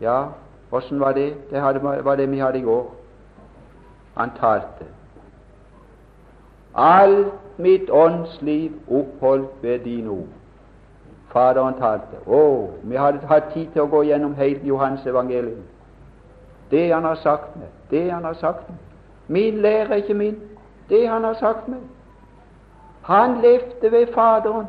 Ja, 0.01 0.23
åssen 0.71 0.99
var 0.99 1.11
det? 1.11 1.33
Det 1.51 1.61
hadde, 1.61 1.83
var 1.83 2.15
det 2.15 2.31
vi 2.31 2.39
hadde 2.39 2.59
i 2.59 2.61
går. 2.63 2.85
Han 4.15 4.31
talte. 4.39 4.87
Alt 6.75 7.33
mitt 7.59 7.89
åndsliv 7.89 8.71
oppholdt 8.87 9.49
ved 9.61 9.79
dine 9.79 10.09
ord. 10.09 10.27
Faderen 11.29 11.75
talte. 11.77 12.21
Å, 12.25 12.69
vi 12.83 12.97
hadde 12.97 13.27
hatt 13.29 13.51
tid 13.53 13.67
til 13.73 13.83
å 13.85 13.91
gå 13.91 14.03
gjennom 14.07 14.33
hele 14.39 14.65
Johans 14.65 15.05
evangelium. 15.05 15.61
Det 16.71 16.87
han 16.93 17.05
har 17.05 17.19
sagt 17.21 17.55
meg, 17.57 17.69
det 17.91 18.07
han 18.11 18.25
har 18.25 18.37
sagt 18.39 18.69
meg. 18.69 18.79
Min 19.27 19.61
lære 19.61 19.89
er 19.89 20.01
ikke 20.01 20.17
min, 20.17 20.39
det 20.89 21.03
han 21.07 21.23
har 21.23 21.37
sagt 21.37 21.67
meg. 21.67 21.83
Han 23.05 23.41
levde 23.41 23.91
ved 23.91 24.13
Faderen. 24.13 24.67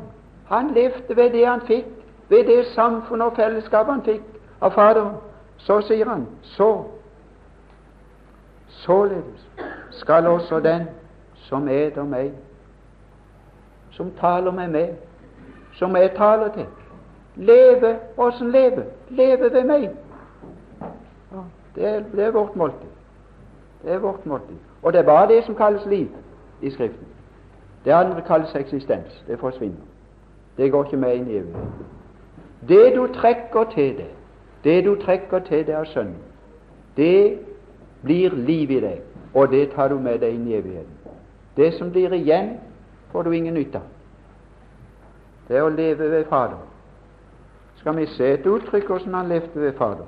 Han 0.49 0.75
levde 0.75 1.17
ved 1.17 1.33
det 1.33 1.47
han 1.47 1.61
fikk, 1.67 1.89
ved 2.29 2.45
det 2.45 2.67
samfunn 2.75 3.23
og 3.23 3.37
fellesskap 3.37 3.89
han 3.89 4.05
fikk 4.05 4.25
av 4.61 4.75
Faderen. 4.77 5.17
Så 5.59 5.81
sier 5.81 6.09
han 6.09 6.27
så 6.43 6.73
Således 8.81 9.49
skal 9.91 10.27
også 10.27 10.61
den 10.61 10.87
som 11.35 11.69
eter 11.69 12.05
meg, 12.05 12.31
som 14.01 14.11
taler 14.21 14.51
med 14.51 14.69
meg, 14.69 14.93
som 15.77 15.97
jeg 15.97 16.15
taler 16.17 16.49
til, 16.55 16.67
leve 17.37 17.97
åssen 18.17 18.49
leve? 18.51 18.85
Leve 19.11 19.51
ved 19.53 19.65
meg. 19.69 19.91
Det, 21.75 21.85
er, 21.85 22.03
det 22.15 22.25
er 22.25 22.31
vårt 22.31 22.57
måltid. 22.57 22.89
Det 23.83 23.93
er 23.93 23.99
vårt 23.99 24.27
måltid. 24.27 24.57
Og 24.83 24.93
det 24.93 24.99
er 24.99 25.05
bare 25.05 25.29
det 25.29 25.45
som 25.45 25.55
kalles 25.55 25.85
liv 25.87 26.09
i 26.63 26.71
Skriften. 26.71 27.07
Det 27.85 27.93
andre 27.93 28.23
kalles 28.27 28.55
eksistens. 28.55 29.25
Det 29.27 29.39
forsvinner. 29.39 29.85
Det 30.57 30.71
går 30.71 30.85
ikke 30.85 30.97
med 30.97 31.15
inn 31.15 31.29
i 31.29 31.37
evigheten. 31.37 31.85
Det 32.69 32.97
du 32.97 33.07
trekker 33.15 33.65
til 33.75 33.97
det, 33.97 34.09
det 34.65 34.85
du 34.85 34.95
trekker 35.05 35.39
til 35.39 35.67
det 35.67 35.77
av 35.77 35.85
Sønnen, 35.93 36.17
det 36.97 37.39
blir 38.03 38.33
liv 38.35 38.71
i 38.71 38.81
deg, 38.81 39.05
og 39.35 39.53
det 39.53 39.71
tar 39.77 39.89
du 39.89 39.99
med 40.01 40.19
deg 40.25 40.35
inn 40.35 40.49
i 40.49 40.57
evigheten. 40.57 41.15
Det 41.57 41.75
som 41.79 41.93
blir 41.93 42.13
igjen, 42.17 42.57
får 43.13 43.23
du 43.23 43.37
ingen 43.37 43.55
nytte 43.55 43.79
av. 43.79 43.89
Det 45.49 45.59
er 45.59 45.67
å 45.67 45.75
leve 45.75 46.11
ved 46.11 46.25
Fader. 46.31 46.59
Skal 47.81 47.97
vi 47.97 48.07
se 48.07 48.33
et 48.35 48.47
uttrykk 48.47 48.87
hvordan 48.87 49.15
han 49.15 49.29
levde 49.29 49.61
ved 49.61 49.73
Fader. 49.79 50.07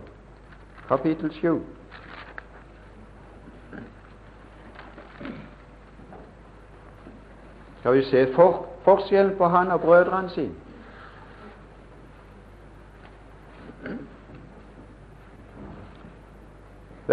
Kapittel 0.88 1.32
7. 1.32 1.60
Skal 7.80 7.96
vi 7.96 8.04
se 8.04 8.26
for, 8.34 8.66
forskjellen 8.84 9.36
på 9.36 9.48
han 9.50 9.70
og 9.70 9.80
brødrene 9.80 10.30
sine? 10.30 10.54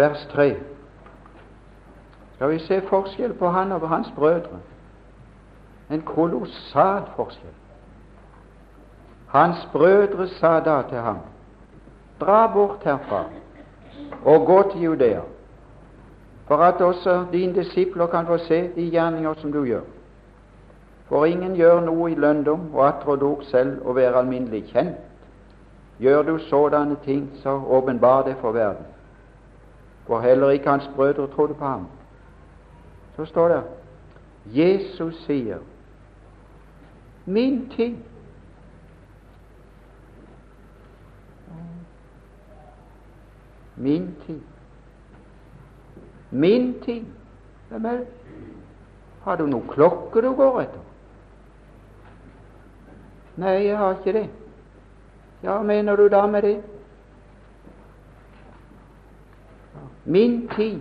vers 0.00 0.26
3. 0.32 0.56
Skal 2.34 2.50
vi 2.50 2.58
se 2.58 2.80
forskjell 2.88 3.34
på 3.34 3.48
han 3.48 3.72
og 3.72 3.88
hans 3.88 4.12
brødre? 4.16 4.60
En 5.90 6.02
kolossal 6.06 7.02
forskjell. 7.16 7.56
Hans 9.30 9.68
brødre 9.72 10.28
sa 10.28 10.60
da 10.60 10.82
til 10.88 10.98
ham, 10.98 11.18
dra 12.20 12.46
bort 12.52 12.84
herfra 12.84 13.24
og 14.24 14.46
gå 14.46 14.62
til 14.72 14.82
Judea, 14.82 15.20
for 16.46 16.56
at 16.56 16.80
også 16.80 17.24
dine 17.32 17.54
disipler 17.54 18.06
kan 18.06 18.26
få 18.26 18.38
se 18.38 18.70
de 18.74 18.90
gjerninger 18.90 19.34
som 19.34 19.52
du 19.52 19.64
gjør. 19.64 19.86
For 21.08 21.24
ingen 21.24 21.54
gjør 21.54 21.80
noe 21.80 22.10
i 22.10 22.14
lønndom 22.14 22.68
og 22.74 22.84
atrodok 22.88 23.42
selv 23.50 23.86
å 23.86 23.94
være 23.94 24.18
alminnelig 24.18 24.64
kjent. 24.70 24.98
Gjør 25.98 26.22
du 26.22 26.38
sådanne 26.38 26.96
ting, 27.04 27.30
så 27.42 27.50
åpenbar 27.66 28.22
det 28.22 28.36
for 28.40 28.52
verden. 28.52 28.86
For 30.06 30.20
heller 30.20 30.50
ikke 30.50 30.70
hans 30.70 30.90
brødre 30.96 31.26
trodde 31.34 31.54
på 31.54 31.64
ham. 31.64 31.86
Så 33.16 33.24
står 33.24 33.48
det 33.48 33.62
Jesus 34.54 35.18
sier 35.26 35.58
min 37.26 37.68
tid 37.76 37.96
Min 43.80 44.14
tid. 44.26 44.40
Min 46.30 46.74
tid. 46.84 47.04
Hvem 47.68 47.84
er 47.84 47.90
det? 47.90 48.06
Har 49.22 49.36
du 49.36 49.46
noen 49.46 49.68
klokke 49.68 50.20
du 50.20 50.34
går 50.36 50.60
etter? 50.60 50.82
Nei, 53.40 53.54
jeg 53.64 53.78
har 53.78 53.96
ikke 53.96 54.12
det. 54.18 54.26
Ja, 55.42 55.62
mener 55.62 55.96
du 55.96 56.08
da 56.12 56.26
med 56.26 56.42
det? 56.42 56.58
Min 60.04 60.48
tid 60.56 60.80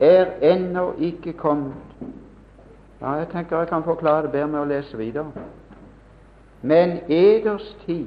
er 0.00 0.34
ennå 0.42 0.92
ikke 0.98 1.32
kommet. 1.32 1.74
Ja, 3.00 3.12
jeg 3.22 3.28
tenker 3.28 3.58
jeg 3.58 3.68
kan 3.68 3.84
forklare 3.84 4.22
det 4.22 4.32
bedre 4.32 4.48
med 4.48 4.60
å 4.64 4.70
lese 4.70 4.98
videre. 4.98 5.30
Men 6.62 7.00
eders 7.08 7.76
tid 7.86 8.06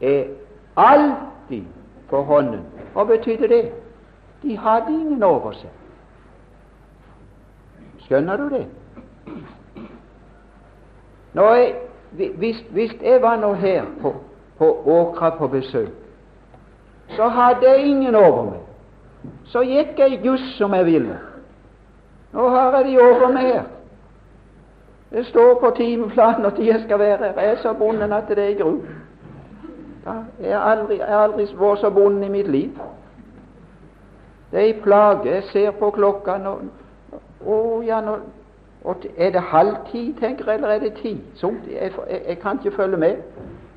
er 0.00 0.24
alltid 0.76 1.64
på 2.10 2.22
hånden. 2.22 2.60
Hva 2.92 3.04
betydde 3.04 3.48
det? 3.48 3.62
De 4.42 4.56
hadde 4.58 4.92
ingen 4.92 5.22
over 5.22 5.52
seg. 5.56 5.70
Skjønner 8.04 8.36
du 8.36 8.48
det? 8.52 8.66
Jeg, 11.34 11.74
hvis, 12.12 12.60
hvis, 12.70 12.92
jeg 13.02 13.22
var 13.22 13.36
nå 13.40 13.54
her 13.54 13.84
på, 14.02 14.14
på 14.58 14.82
Åkra 14.86 15.30
på 15.38 15.48
besøk, 15.48 15.88
så 17.16 17.28
hadde 17.28 17.70
jeg 17.70 17.86
ingen 17.86 18.14
over 18.14 18.44
meg. 18.50 18.60
Så 19.44 19.62
gikk 19.64 19.98
jeg 19.98 20.20
just 20.24 20.56
som 20.58 20.74
jeg 20.74 20.86
ville. 20.86 21.16
Nå 22.32 22.48
har 22.48 22.76
jeg 22.76 22.90
de 22.90 22.98
over 23.00 23.32
meg 23.32 23.48
her. 23.52 23.64
Det 25.12 25.26
står 25.26 25.60
på 25.60 25.70
timeplanen 25.76 26.42
når 26.42 26.62
jeg 26.62 26.82
skal 26.84 26.98
være 26.98 27.16
her. 27.16 27.40
Jeg 27.40 27.50
er 27.50 27.56
så 27.56 27.72
bonden 27.72 28.12
at 28.12 28.28
det 28.28 28.38
er 28.38 28.62
gru. 28.62 28.78
Jeg 30.40 30.58
har 30.58 30.70
aldri, 30.70 31.00
aldri 31.00 31.46
vært 31.58 31.78
så 31.78 31.90
bonden 31.90 32.24
i 32.24 32.28
mitt 32.28 32.48
liv. 32.50 32.70
Det 34.52 34.60
er 34.60 34.74
en 34.74 34.82
plage. 34.82 35.34
Jeg 35.34 35.42
ser 35.52 35.70
på 35.70 35.90
klokka 35.90 36.36
nå 36.38 36.56
Å 37.46 37.82
ja, 37.86 38.00
Er 39.16 39.30
det 39.30 39.40
halv 39.40 39.76
ti, 39.90 40.14
tenker 40.20 40.44
jeg, 40.46 40.54
eller 40.54 40.68
er 40.68 40.78
det 40.78 40.92
ti? 41.02 41.20
Så, 41.34 41.52
jeg, 41.70 41.92
jeg, 42.10 42.22
jeg, 42.28 42.38
kan 42.38 42.58
ikke 42.58 42.76
følge 42.76 42.96
med. 42.96 43.16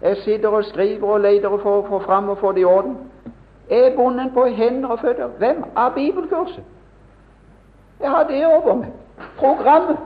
Jeg 0.02 0.18
sitter 0.18 0.50
og 0.50 0.66
skriver 0.66 1.08
og 1.08 1.20
leter 1.20 1.58
for 1.58 1.82
å 1.82 1.86
få 1.88 2.00
fram 2.00 2.30
og 2.30 2.38
få 2.38 2.52
det 2.52 2.62
i 2.62 2.66
orden. 2.66 2.98
Jeg 3.70 3.80
er 3.80 3.96
bonden 3.96 4.32
på 4.34 4.46
hender 4.46 4.90
og 4.90 5.00
føtter. 5.00 5.28
Hvem 5.28 5.64
av 5.76 5.94
bibelkurset? 5.94 6.64
Jeg 8.00 8.10
har 8.10 8.24
det 8.24 8.46
over 8.46 8.76
meg. 8.76 8.92
Programmet. 9.38 9.98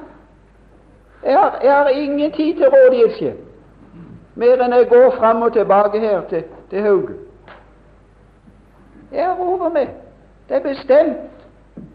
Jeg 1.24 1.38
har, 1.40 1.60
har 1.84 1.90
ingen 1.90 2.32
tid 2.32 2.56
til 2.56 2.66
rådighetshjelp 2.66 3.50
mer 4.40 4.62
enn 4.64 4.74
jeg 4.74 4.88
går 4.90 5.16
fram 5.18 5.42
og 5.42 5.54
tilbake 5.54 6.00
her 6.00 6.22
til, 6.30 6.44
til 6.70 6.82
Hauge. 6.82 7.16
Jeg 9.12 9.26
er 9.26 9.40
over 9.40 9.70
med. 9.70 9.88
Det 10.50 10.58
er 10.58 10.64
bestemt. 10.64 11.18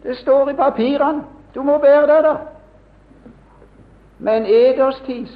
Det 0.02 0.16
står 0.16 0.50
i 0.50 0.56
papirene. 0.58 1.22
Du 1.54 1.62
må 1.62 1.78
være 1.80 2.06
der, 2.06 2.22
da. 2.22 2.34
Men 4.18 4.46
eders 4.46 5.02
tid, 5.06 5.26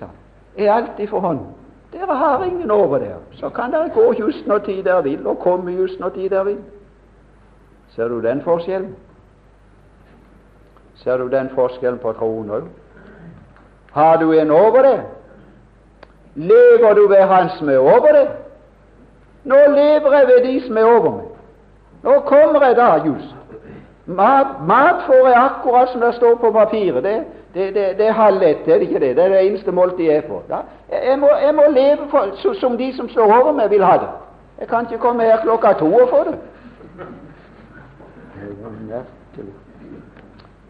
er 0.58 0.72
alltid 0.72 1.08
for 1.08 1.20
hånden. 1.20 1.46
Dere 1.92 2.16
har 2.16 2.44
ingen 2.44 2.70
over 2.70 2.98
der. 2.98 3.16
Så 3.32 3.48
kan 3.48 3.72
dere 3.72 3.88
gå 3.88 4.12
just 4.18 4.46
når 4.46 4.58
tid 4.58 4.82
dere 4.82 5.02
vil, 5.02 5.26
og 5.26 5.38
komme 5.38 5.72
just 5.72 6.00
når 6.00 6.08
tid 6.08 6.30
dere 6.30 6.44
vil. 6.44 6.58
Ser 7.88 8.08
du 8.08 8.20
den 8.22 8.42
forskjellen? 8.42 8.96
Ser 10.94 11.16
du 11.16 11.28
den 11.28 11.48
forskjellen 11.54 11.98
på 11.98 12.12
troen 12.12 12.50
òg? 12.50 12.68
Har 13.92 14.16
du 14.16 14.32
en 14.32 14.50
over 14.50 14.82
det? 14.82 15.00
Lever 16.34 16.94
du 16.94 17.08
ved 17.08 17.22
Han 17.22 17.48
som 17.58 17.68
er 17.68 17.78
over 17.78 18.12
deg? 18.12 18.28
Nå 19.44 19.56
lever 19.68 20.12
jeg 20.18 20.26
ved 20.26 20.44
de 20.44 20.66
som 20.66 20.76
er 20.76 20.84
over 20.84 21.10
meg. 21.10 21.26
Nå 22.02 22.20
kommer 22.20 22.66
jeg 22.66 22.76
da 22.76 22.92
just. 23.06 23.34
Mat, 24.06 24.46
mat 24.66 25.02
får 25.06 25.28
jeg 25.28 25.36
akkurat 25.36 25.88
som 25.88 26.00
det 26.00 26.14
står 26.14 26.34
på 26.34 26.50
papiret. 26.52 27.04
Det, 27.04 27.24
det, 27.54 27.74
det, 27.74 27.98
det 27.98 28.06
er 28.06 28.12
halv 28.12 28.42
ett, 28.42 28.68
er 28.68 28.78
det 28.78 28.80
ikke 28.80 29.00
det? 29.00 29.16
Det 29.16 29.24
er 29.24 29.28
det 29.28 29.46
eneste 29.46 29.72
måltidet 29.72 30.14
jeg 30.14 30.24
får. 30.28 30.42
Jeg, 30.92 31.18
må, 31.18 31.28
jeg, 31.42 31.54
må, 31.54 31.62
leve 31.70 32.08
for, 32.10 32.30
så, 32.34 32.54
som 32.60 32.78
de 32.78 32.92
som 32.96 33.08
står 33.08 33.24
over 33.24 33.52
meg, 33.52 33.70
vil 33.70 33.84
ha 33.84 33.92
det. 33.92 34.08
Jeg 34.60 34.68
kan 34.68 34.86
ikke 34.86 34.98
komme 34.98 35.22
her 35.22 35.42
klokka 35.42 35.72
to 35.72 35.94
og 35.94 36.08
få 36.08 36.24
det. 36.30 36.38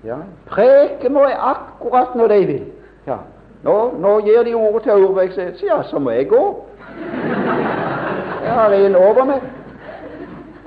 Ja, 0.04 0.16
preke 0.46 1.08
må 1.08 1.26
jeg 1.26 1.38
akkurat 1.38 2.14
når 2.14 2.26
de 2.26 2.46
vil. 2.46 2.66
Ja. 3.09 3.16
Nå, 3.62 3.94
nå 3.98 4.18
gir 4.20 4.42
de 4.44 4.54
ordet 4.54 4.82
til 4.82 4.90
Aurvik, 4.90 5.32
så 5.32 5.66
ja, 5.66 5.82
så 5.82 5.98
må 5.98 6.11
jeg 6.11 6.28
gå. 6.28 6.66
Jeg 8.44 8.52
har 8.52 8.70
en 8.70 8.96
over 8.96 9.24
meg. 9.24 9.42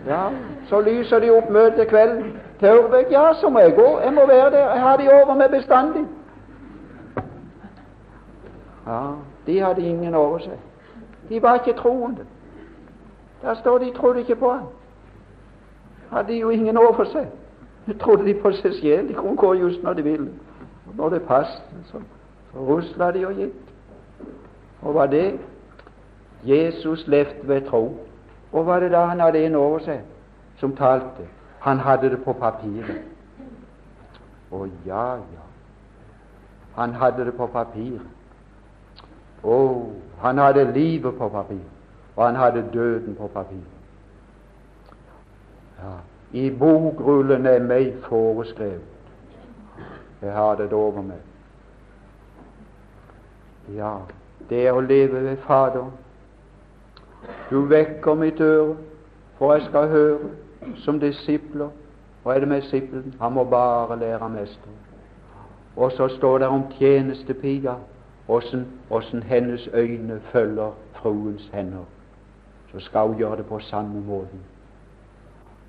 Ja, 0.07 0.29
Så 0.69 0.81
lyser 0.81 1.19
de 1.19 1.29
opp 1.29 1.49
møtet 1.49 1.87
kvelden 1.87 2.39
til 2.59 2.67
Aurvik. 2.67 3.11
Ja, 3.11 3.33
så 3.33 3.49
må 3.49 3.59
jeg 3.59 3.75
gå. 3.75 3.99
Jeg 4.03 4.13
må 4.13 4.25
være 4.27 4.51
der. 4.51 4.71
Jeg 4.73 4.81
har 4.81 4.97
de 4.97 5.09
over 5.13 5.35
meg 5.35 5.49
bestandig. 5.51 6.05
Ja, 8.87 9.01
de 9.47 9.59
hadde 9.61 9.81
ingen 9.81 10.15
over 10.15 10.39
seg. 10.39 10.57
De 11.29 11.41
var 11.41 11.53
ikke 11.53 11.73
troende. 11.73 12.25
Der 13.41 13.53
står 13.53 13.77
de 13.77 13.91
trodde 13.93 14.19
ikke 14.19 14.35
på 14.35 14.51
han. 14.51 14.65
Hadde 16.11 16.33
jo 16.33 16.49
ingen 16.49 16.77
over 16.77 17.03
seg. 17.03 17.27
De 17.85 17.97
trodde 17.97 18.25
de 18.25 18.33
på 18.33 18.51
seg 18.51 18.73
selv. 18.73 19.09
De 19.09 19.13
kunne 19.13 19.35
gå 19.35 19.53
just 19.53 19.83
når 19.83 19.93
de 19.93 20.03
ville. 20.03 20.29
Når 20.97 21.09
det 21.09 21.21
passet. 21.21 21.61
Så 22.51 22.65
rusla 22.67 23.11
de 23.11 23.25
og 23.27 23.33
gitt. 23.33 23.73
Og 24.81 24.93
var 24.93 25.05
det 25.05 25.39
Jesus 26.43 27.07
levde 27.07 27.47
ved 27.47 27.61
tro. 27.69 27.99
Og 28.51 28.65
var 28.65 28.79
det 28.79 28.91
da 28.91 29.05
han 29.05 29.19
hadde 29.19 29.45
en 29.45 29.55
over 29.55 29.79
seg 29.79 30.01
som 30.59 30.75
talte? 30.75 31.27
Han 31.59 31.79
hadde 31.79 32.09
det 32.09 32.23
på 32.23 32.33
papiret. 32.33 33.03
Å 34.51 34.65
ja, 34.85 35.05
ja. 35.15 35.45
Han 36.75 36.93
hadde 36.93 37.25
det 37.25 37.35
på 37.37 37.47
papiret. 37.47 38.07
Å, 39.43 39.57
han 40.21 40.37
hadde 40.37 40.67
livet 40.73 41.17
på 41.17 41.29
papir, 41.29 41.63
og 42.15 42.25
han 42.25 42.35
hadde 42.35 42.61
døden 42.73 43.15
på 43.17 43.27
papir. 43.33 43.63
Ja, 45.81 45.95
I 46.37 46.49
bokrullen 46.53 47.45
er 47.49 47.63
meg 47.65 47.95
foreskrevet. 48.05 48.85
Jeg 50.21 50.33
har 50.33 50.55
det 50.55 50.73
over 50.73 51.01
meg. 51.01 51.30
Ja, 53.70 53.93
det 54.49 54.68
er 54.68 54.74
å 54.74 54.82
leve 54.82 55.22
ved 55.24 55.38
Fader. 55.38 55.91
Du 57.49 57.62
vekker 57.70 58.16
mitt 58.18 58.41
øre, 58.41 58.76
for 59.38 59.53
jeg 59.53 59.68
skal 59.70 59.88
høre 59.88 60.76
som 60.82 60.99
disipler. 60.99 61.70
Hva 62.24 62.36
er 62.36 62.39
det 62.39 62.49
med 62.49 62.62
disippelen? 62.62 63.16
Han 63.22 63.34
må 63.34 63.43
bare 63.43 63.99
lære 63.99 64.30
mester. 64.30 64.74
Og 65.76 65.91
så 65.91 66.07
står 66.07 66.38
det 66.38 66.47
om 66.47 66.64
tjenestepiga, 66.78 67.76
åssen 68.28 69.24
hennes 69.24 69.70
øyne 69.74 70.20
følger 70.32 70.72
fruens 70.93 71.49
hender. 71.53 71.86
Så 72.72 72.80
skal 72.80 73.07
hun 73.07 73.18
gjøre 73.18 73.38
det 73.38 73.45
på 73.45 73.59
samme 73.59 74.01
måten. 74.01 74.39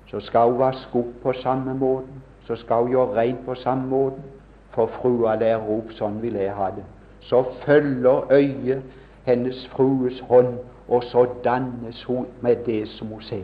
Så 0.07 0.19
skal 0.19 0.51
hun 0.51 0.59
vaske 0.59 0.99
opp 0.99 1.13
på 1.23 1.33
samme 1.33 1.73
måten. 1.73 2.23
Så 2.47 2.55
skal 2.55 2.83
hun 2.83 2.91
gjøre 2.91 3.15
rent 3.21 3.45
på 3.45 3.55
samme 3.55 3.87
måten. 3.87 4.23
For 4.69 4.89
frua 5.01 5.35
lærer 5.35 5.69
opp 5.69 5.91
sånn 5.93 6.21
vil 6.21 6.35
jeg 6.35 6.53
ha 6.55 6.69
det 6.73 6.85
så 7.23 7.43
følger 7.65 8.31
øyet 8.31 8.83
hennes 9.23 9.67
frues 9.67 10.19
hånd, 10.19 10.57
og 10.87 11.03
så 11.03 11.27
dannes 11.43 12.03
hun 12.03 12.27
med 12.41 12.55
det 12.65 12.87
som 12.87 13.07
hun 13.07 13.21
ser 13.21 13.43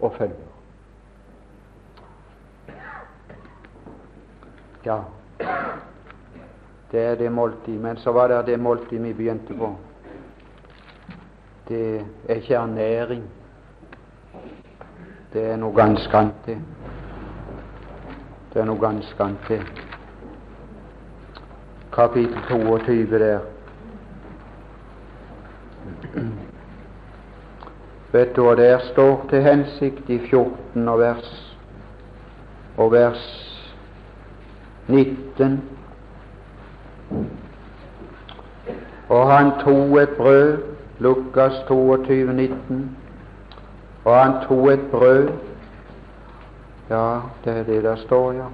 og 0.00 0.12
følger. 0.18 0.50
Ja, 4.84 4.98
det 6.92 7.02
er 7.02 7.14
det 7.14 7.32
måltid. 7.32 7.78
Men 7.78 7.96
så 7.96 8.12
var 8.12 8.28
det 8.28 8.46
det 8.46 8.60
måltid 8.60 8.98
vi 8.98 9.12
begynte 9.12 9.54
på. 9.54 9.76
Det 11.68 12.06
er 12.28 12.34
ikke 12.34 12.54
ernæring. 12.54 13.24
Det 15.32 15.46
er 15.50 15.56
noe 15.56 15.74
ganske 15.74 16.16
annet. 16.16 16.58
Det 18.52 18.60
er 18.60 18.68
noe 18.68 18.78
ganske 18.80 19.24
annet. 19.24 19.83
Kapittel 21.94 22.36
22 22.48 23.18
der. 23.18 23.38
Vet 28.12 28.32
du 28.36 28.42
hva 28.42 28.54
der 28.58 28.80
står 28.88 29.26
til 29.30 29.42
hensikt 29.42 30.10
i 30.10 30.18
14 30.26 30.88
og 30.88 30.98
vers 30.98 31.28
og 32.76 32.90
vers 32.92 33.22
19? 34.88 35.60
Og 39.08 39.30
han 39.30 39.52
tok 39.62 39.94
et 40.02 40.16
brød, 40.18 40.58
Lukas 40.98 41.62
22, 41.68 42.32
19, 42.32 42.96
og 44.04 44.18
han 44.18 44.36
tok 44.48 44.68
et 44.72 44.90
brød 44.90 45.28
Ja, 46.90 47.20
det 47.44 47.58
er 47.58 47.62
det 47.62 47.84
der 47.84 47.96
står, 47.96 48.32
ja. 48.32 48.50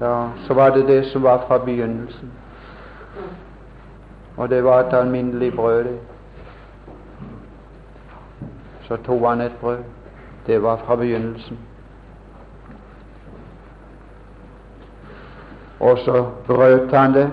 Ja, 0.00 0.28
Så 0.46 0.54
var 0.54 0.70
det 0.70 0.86
det 0.86 1.04
som 1.04 1.22
var 1.22 1.44
fra 1.48 1.58
begynnelsen. 1.58 2.32
Og 4.36 4.50
det 4.50 4.64
var 4.64 4.80
et 4.80 4.94
alminnelig 4.94 5.56
brød, 5.56 5.84
det. 5.84 5.98
Så 8.82 8.96
tok 8.96 9.28
han 9.28 9.40
et 9.40 9.56
brød. 9.60 9.78
Det 10.46 10.62
var 10.62 10.76
fra 10.76 10.96
begynnelsen. 10.96 11.58
Og 15.80 15.98
så 15.98 16.26
brøt 16.46 16.92
han 16.92 17.14
det, 17.14 17.30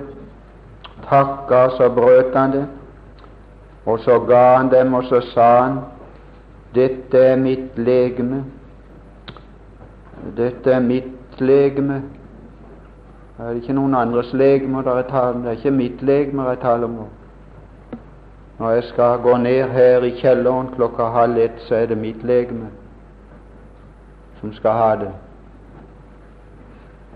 takka, 1.10 1.70
så 1.70 1.90
brøt 1.96 2.36
han 2.36 2.52
det, 2.52 2.68
og 3.86 4.00
så 4.00 4.20
ga 4.20 4.58
han 4.58 4.72
dem, 4.72 4.94
og 4.94 5.04
så 5.04 5.22
sa 5.34 5.62
han, 5.62 5.80
dette 6.76 7.18
er 7.18 7.36
mitt 7.36 7.78
legeme, 7.78 8.44
dette 10.38 10.72
er 10.72 10.80
mitt 10.80 11.40
legeme. 11.42 12.02
Det 13.38 13.46
er 13.46 13.58
ikke 13.60 13.74
noen 13.76 13.96
andres 14.00 14.30
legeme 14.34 14.80
det 14.84 14.92
er 15.12 15.52
ikke 15.52 15.72
mitt 15.72 16.02
legeme 16.02 16.44
det 16.44 16.52
er 16.52 16.62
tale 16.62 16.86
om 16.86 16.92
nå. 16.92 17.08
Når 18.60 18.72
jeg 18.72 18.84
skal 18.84 19.18
gå 19.20 19.38
ned 19.38 19.70
her 19.70 20.04
i 20.08 20.14
kjelleren 20.22 20.70
klokka 20.76 21.10
halv 21.12 21.38
ett, 21.38 21.60
så 21.68 21.76
er 21.76 21.86
det 21.86 21.98
mitt 21.98 22.24
legeme 22.24 22.70
som 24.40 24.54
skal 24.54 24.72
ha 24.72 24.96
det. 24.96 25.12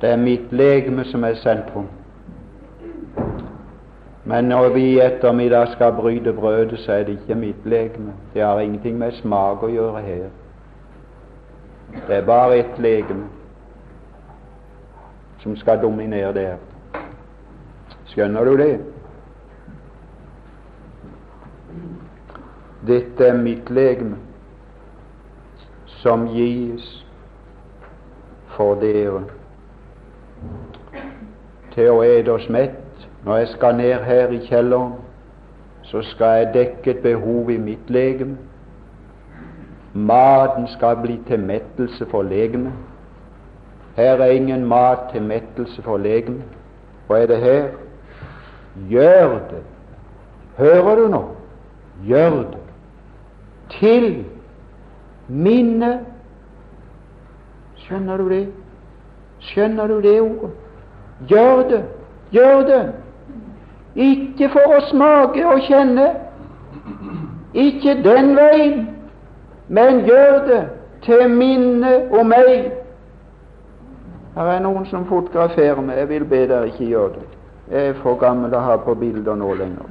Det 0.01 0.09
er 0.09 0.17
mitt 0.17 0.51
legeme 0.51 1.05
som 1.05 1.23
er 1.23 1.39
sentrum. 1.39 1.87
Men 4.25 4.45
når 4.45 4.69
vi 4.73 4.83
i 4.83 4.99
ettermiddag 4.99 5.67
skal 5.71 5.93
bryte 5.93 6.33
brødet, 6.33 6.79
så 6.79 6.91
er 6.91 7.03
det 7.03 7.19
ikke 7.21 7.35
mitt 7.35 7.65
legeme. 7.65 8.11
Det 8.33 8.41
har 8.41 8.59
ingenting 8.59 8.97
med 8.97 9.11
smak 9.11 9.63
å 9.63 9.71
gjøre 9.71 10.03
her. 10.03 10.29
Det 12.07 12.15
er 12.15 12.25
bare 12.25 12.57
ett 12.59 12.79
legeme 12.79 13.38
som 15.43 15.55
skal 15.57 15.81
dominere 15.81 16.33
der. 16.33 16.55
Skjønner 18.05 18.43
du 18.43 18.57
det? 18.57 18.73
Dette 22.87 23.27
er 23.27 23.37
mitt 23.37 23.69
legeme, 23.69 24.17
som 25.99 26.27
gis 26.33 26.87
for 28.55 28.79
dere 28.79 29.23
til 31.75 31.91
å 31.91 32.03
ete 32.03 32.33
oss 32.33 32.47
mett. 32.49 32.79
Når 33.25 33.37
jeg 33.37 33.51
skal 33.53 33.75
ned 33.75 34.05
her 34.07 34.31
i 34.31 34.39
kjelleren, 34.47 34.93
så 35.83 36.01
skal 36.11 36.37
jeg 36.39 36.53
dekke 36.53 36.91
et 36.91 37.03
behov 37.03 37.51
i 37.51 37.57
mitt 37.59 37.91
legeme. 37.91 38.37
Maten 39.93 40.67
skal 40.71 40.99
bli 41.03 41.17
til 41.27 41.39
mettelse 41.43 42.05
for 42.11 42.23
legemet. 42.23 42.88
Her 43.99 44.21
er 44.21 44.31
ingen 44.31 44.65
mat 44.65 44.97
til 45.11 45.21
mettelse 45.21 45.81
for 45.81 45.97
legemet. 45.97 46.43
Hva 47.07 47.17
er 47.19 47.25
det 47.27 47.37
her? 47.37 47.65
Gjør 48.89 49.33
det. 49.49 49.63
Hører 50.57 50.95
du 50.95 51.07
nå? 51.07 51.19
Gjør 52.07 52.29
det. 52.29 52.61
Til 53.79 54.25
minne. 55.27 55.99
Skjønner 57.75 58.17
du 58.17 58.29
det? 58.29 58.47
Skjønner 59.39 59.87
du 59.87 60.01
det 60.01 60.21
ordet? 60.21 60.51
Gjør 61.27 61.63
det. 61.69 61.83
Gjør 62.31 62.61
det. 62.71 62.81
Ikke 63.95 64.49
for 64.49 64.79
å 64.79 64.81
smake 64.93 65.43
og 65.43 65.59
kjenne. 65.67 66.11
Ikke 67.53 67.99
den 68.03 68.35
veien, 68.37 68.83
men 69.67 70.05
gjør 70.07 70.45
det 70.47 70.65
til 71.03 71.27
minne 71.29 71.97
om 72.15 72.31
meg. 72.31 72.69
Her 74.35 74.51
er 74.53 74.61
noen 74.63 74.85
som 74.85 75.07
fotograferer 75.09 75.81
meg. 75.81 75.97
Jeg 75.97 76.09
vil 76.09 76.25
be 76.29 76.43
dere 76.47 76.69
ikke 76.69 76.89
gjøre 76.91 77.13
det. 77.17 77.25
Jeg 77.69 77.89
er 77.89 77.97
for 78.03 78.17
gammel 78.21 78.53
å 78.53 78.61
ha 78.65 78.77
på 78.81 78.95
bilder 78.97 79.35
nå 79.37 79.53
lenger. 79.57 79.89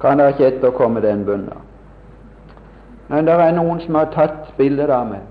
Kan 0.00 0.20
dere 0.20 0.32
ikke 0.34 0.48
etterkomme 0.48 1.02
den 1.04 1.24
bønna? 1.24 1.58
Men 3.10 3.26
det 3.26 3.34
er 3.34 3.56
noen 3.56 3.80
som 3.82 3.98
har 3.98 4.12
tatt 4.14 4.52
bilder 4.56 4.92
av 4.94 5.08
meg. 5.10 5.24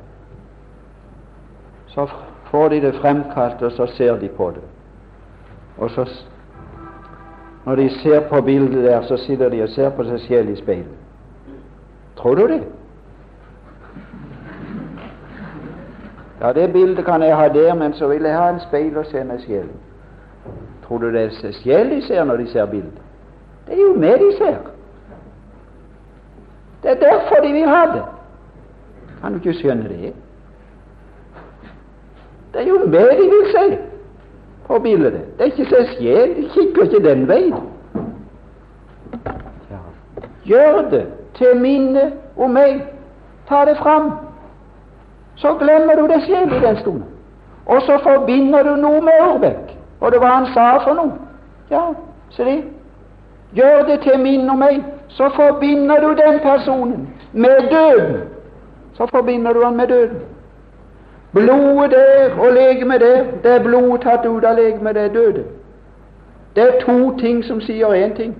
Så 1.93 2.05
får 2.51 2.69
de 2.69 2.81
det 2.83 2.97
fremkalt, 2.99 3.61
og 3.63 3.71
så 3.71 3.87
ser 3.95 4.19
de 4.21 4.29
på 4.29 4.51
det. 4.51 4.65
Og 5.77 5.89
så, 5.93 6.05
når 7.65 7.75
de 7.75 7.89
ser 8.01 8.27
på 8.29 8.41
bildet 8.41 8.83
der, 8.83 9.01
så 9.07 9.17
sitter 9.17 9.49
de 9.49 9.63
og 9.63 9.69
ser 9.69 9.89
på 9.95 10.03
seg 10.03 10.19
selv 10.27 10.49
i 10.53 10.57
speilet. 10.59 10.97
Tror 12.19 12.35
du 12.35 12.47
det? 12.51 12.61
Ja, 16.41 16.53
det 16.53 16.73
bildet 16.73 17.05
kan 17.05 17.21
jeg 17.21 17.37
ha 17.37 17.47
der, 17.47 17.73
men 17.73 17.93
så 17.93 18.07
vil 18.07 18.21
jeg 18.21 18.37
ha 18.37 18.49
en 18.49 18.59
speil 18.59 18.97
og 18.97 19.05
se 19.05 19.23
meg 19.23 19.41
selv. 19.41 19.69
Tror 20.87 20.97
du 20.97 21.11
det 21.11 21.23
er 21.23 21.29
seg 21.29 21.53
selv 21.53 21.91
de 21.91 22.01
ser 22.07 22.23
når 22.23 22.37
de 22.37 22.47
ser 22.51 22.65
bildet? 22.65 23.01
Det 23.67 23.75
er 23.75 23.81
jo 23.81 23.93
meg 23.99 24.19
de 24.19 24.31
ser. 24.37 24.55
Det 26.83 26.91
er 26.91 26.95
derfor 26.95 27.43
de 27.43 27.51
vil 27.53 27.67
ha 27.67 27.85
det. 27.95 28.03
Kan 29.21 29.33
du 29.33 29.37
ikke 29.37 29.59
skjønne 29.59 29.89
det? 29.89 30.13
Det 32.53 32.61
er 32.61 32.67
jo 32.67 32.79
meg 32.85 33.11
de 33.19 33.27
vil 33.33 33.51
se 33.51 33.65
på 34.67 34.79
bildet. 34.79 35.19
Det 35.37 35.41
er 35.41 35.51
ikke 35.51 35.69
seg 35.69 35.91
selv. 35.97 36.35
De 36.37 36.49
kikker 36.53 36.83
ikke 36.83 37.03
den 37.09 37.27
veien. 37.27 37.59
Gjør 40.45 40.89
det 40.91 41.05
til 41.35 41.59
minne 41.59 42.11
om 42.37 42.55
meg. 42.55 42.81
Ta 43.49 43.65
det 43.65 43.77
fram. 43.77 44.28
Så 45.39 45.53
glemmer 45.59 45.95
du 45.95 46.07
deg 46.07 46.21
selv 46.27 46.53
i 46.53 46.59
den 46.59 46.77
stunden. 46.77 47.05
Og 47.65 47.81
så 47.81 47.99
forbinder 48.03 48.63
du 48.63 48.75
noe 48.75 49.01
med 49.01 49.21
Ørbekk, 49.23 49.75
og 49.99 50.11
det 50.11 50.19
var 50.21 50.33
han 50.35 50.47
sa 50.53 50.71
for 50.83 50.97
noe. 50.97 51.11
Ja, 51.71 51.83
se 52.29 52.43
det. 52.43 52.63
Gjør 53.53 53.85
det 53.87 53.99
til 54.01 54.19
minne 54.19 54.51
om 54.51 54.59
meg. 54.59 54.81
Så 55.07 55.29
forbinder 55.35 56.01
du 56.01 56.09
den 56.09 56.39
personen 56.39 57.07
med 57.33 57.69
døden. 57.71 58.17
Så 58.97 59.05
forbinder 59.05 59.53
du 59.53 59.63
han 59.63 59.77
med 59.77 59.87
døden. 59.87 60.19
Blodet 61.31 61.91
der 61.91 62.39
og 62.39 62.53
legemet 62.53 63.01
der, 63.01 63.23
det 63.43 63.51
er 63.51 63.63
blodet 63.63 64.01
tatt 64.01 64.25
ut 64.25 64.43
av 64.43 64.55
legemet, 64.57 64.95
det 64.95 65.03
er 65.03 65.13
døde. 65.13 65.43
Det 66.55 66.63
er 66.63 66.79
to 66.81 67.17
ting 67.17 67.43
som 67.45 67.61
sier 67.61 67.93
én 67.93 68.15
ting. 68.17 68.35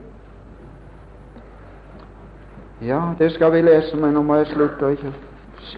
Ja, 2.81 3.01
det 3.19 3.31
skal 3.31 3.51
vi 3.51 3.61
lese, 3.61 3.97
men 3.97 4.13
nå 4.13 4.21
må 4.21 4.35
jeg 4.35 4.47
slutte 4.47 4.91
ikke 4.91 5.13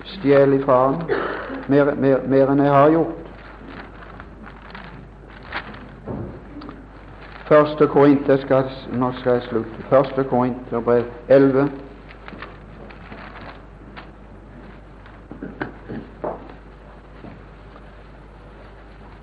stjele 0.06 0.56
ifra 0.56 0.78
ham 0.86 1.02
mer, 1.68 1.96
mer, 1.96 2.22
mer 2.28 2.52
enn 2.52 2.64
jeg 2.64 2.74
har 2.74 2.90
gjort. 2.96 3.18
Første 7.52 7.88
Korinter 7.88 8.38
skal, 8.38 8.70
Nå 8.96 9.12
skal 9.20 9.32
jeg 9.40 9.48
slutte. 9.50 9.88
Første 9.90 10.24
Korinterbrev 10.24 11.04
11. 11.28 11.70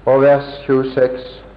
og 0.09 0.23
vers 0.23 0.45
26. 0.67 1.48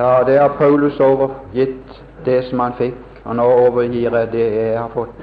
Ja, 0.00 0.24
det 0.26 0.38
har 0.38 0.48
Paulus 0.48 1.00
overgitt 1.00 2.02
det 2.24 2.44
som 2.44 2.60
han 2.60 2.72
fikk, 2.78 3.00
og 3.24 3.34
nå 3.36 3.44
overgir 3.44 4.14
jeg 4.16 4.28
det 4.32 4.44
jeg 4.54 4.78
har 4.78 4.88
fått. 4.94 5.18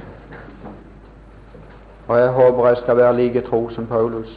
Og 2.07 2.19
jeg 2.19 2.27
håper 2.35 2.67
jeg 2.67 2.77
skal 2.77 2.97
være 2.97 3.15
like 3.17 3.41
tro 3.47 3.69
som 3.69 3.87
Paulus 3.89 4.35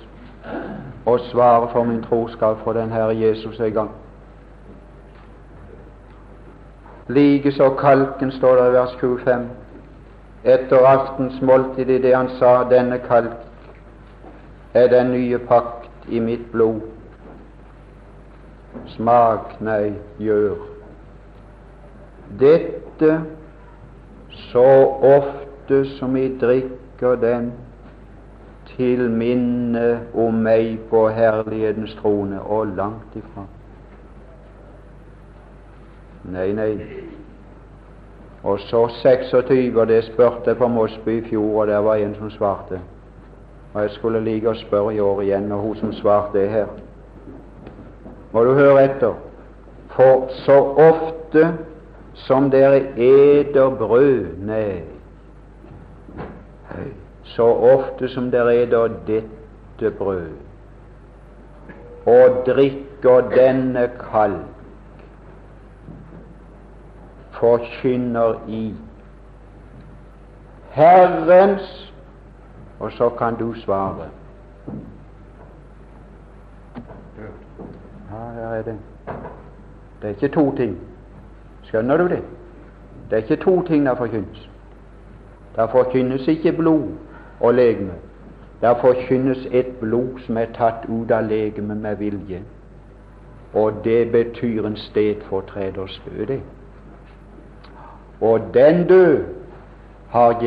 og 1.07 1.21
svare 1.21 1.69
for 1.73 1.85
min 1.85 2.01
troskap 2.03 2.63
for 2.65 2.73
den 2.73 2.91
Herre 2.91 3.19
Jesus 3.19 3.61
en 3.61 3.73
gang. 3.73 3.91
Likeså 7.09 7.69
kalken, 7.77 8.33
står 8.33 8.57
det 8.57 8.69
i 8.69 8.73
vers 8.73 8.97
25, 9.01 9.45
etter 10.45 10.87
aftens 10.87 11.43
måltid 11.43 11.89
i 11.89 11.99
det 11.99 12.15
han 12.17 12.33
sa, 12.39 12.63
denne 12.71 12.99
kalk 12.99 13.37
er 14.75 14.89
den 14.89 15.13
nye 15.13 15.39
pakt 15.39 16.09
i 16.09 16.19
mitt 16.21 16.49
blod. 16.53 16.81
Smak, 18.87 19.61
nei, 19.61 19.93
gjør. 20.19 20.57
dette 22.41 23.21
så 24.31 24.67
ofte 25.03 25.85
som 25.99 26.17
jeg 26.17 26.37
drikker 26.41 27.17
den 27.21 27.53
til 28.77 29.11
minne 29.11 30.01
om 30.15 30.35
meg 30.35 30.79
på 30.91 31.09
herlighetens 31.09 31.95
trone, 31.99 32.41
og 32.41 32.77
langt 32.77 33.17
ifra. 33.19 33.47
Nei, 36.31 36.53
nei. 36.53 36.73
Og 38.43 38.61
så 38.61 38.89
26, 39.03 39.81
og 39.81 39.89
det 39.89 40.05
spurte 40.05 40.53
jeg 40.53 40.57
på 40.57 40.69
Mosby 40.69 41.19
i 41.19 41.29
fjor, 41.29 41.61
og 41.61 41.67
der 41.67 41.79
var 41.79 41.95
en 41.95 42.15
som 42.15 42.31
svarte. 42.31 42.81
Og 43.75 43.83
jeg 43.83 43.91
skulle 43.91 44.21
like 44.25 44.49
å 44.49 44.55
spørre 44.55 44.95
i 44.95 45.01
år 45.01 45.23
igjen, 45.27 45.53
og 45.53 45.61
hun 45.67 45.77
som 45.83 45.93
svarte, 45.93 46.41
er 46.45 46.55
her. 46.55 46.71
Må 48.33 48.45
du 48.45 48.53
høre 48.55 48.85
etter. 48.85 49.15
For 49.91 50.29
så 50.45 50.59
ofte 50.79 51.49
som 52.15 52.51
dere 52.51 52.85
eter 52.95 53.71
brød 53.79 54.39
Nei, 54.45 54.83
så 57.35 57.47
ofte 57.73 58.09
som 58.09 58.31
dere 58.31 58.55
eter 58.63 58.95
dette 59.09 59.91
brød 59.99 60.31
og 62.11 62.39
drikker 62.47 63.27
denne 63.35 63.83
kalk, 63.99 65.03
forkynner 67.37 68.39
i 68.49 68.75
Herrens 70.71 71.91
Og 72.81 72.93
så 72.93 73.09
kan 73.09 73.35
du 73.37 73.55
svare. 73.55 74.09
Ja, 78.11 78.17
her 78.17 78.40
er 78.51 78.63
det. 78.63 78.77
Det 80.03 80.11
er 80.11 80.15
ikke 80.15 80.29
to 80.29 80.57
ting. 80.57 80.79
Skjønner 81.63 81.97
du 81.97 82.09
det? 82.09 82.23
Det 83.11 83.19
er 83.19 83.23
ikke 83.23 83.37
to 83.45 83.63
ting 83.63 83.87
der 83.87 83.95
forkynnes. 83.95 84.51
Der 85.57 85.67
forkynnes 85.67 86.29
ikke 86.29 86.53
blod 86.53 86.89
og 87.41 87.55
legeme. 87.55 87.93
Der 88.61 88.75
forkynnes 88.81 89.49
et 89.51 89.67
blod 89.81 90.19
som 90.27 90.37
er 90.37 90.53
tatt 90.55 90.89
ut 90.89 91.11
av 91.11 91.29
legemet 91.29 91.77
med 91.77 91.97
vilje. 91.97 92.43
Og 93.55 93.73
det 93.85 94.13
betyr 94.13 94.67
en 94.67 94.77
stedfortreders 94.77 96.03
død, 96.07 96.27
det. 96.27 96.41
Og 98.21 98.41
den 98.55 98.87
død 98.87 99.25
har 100.11 100.43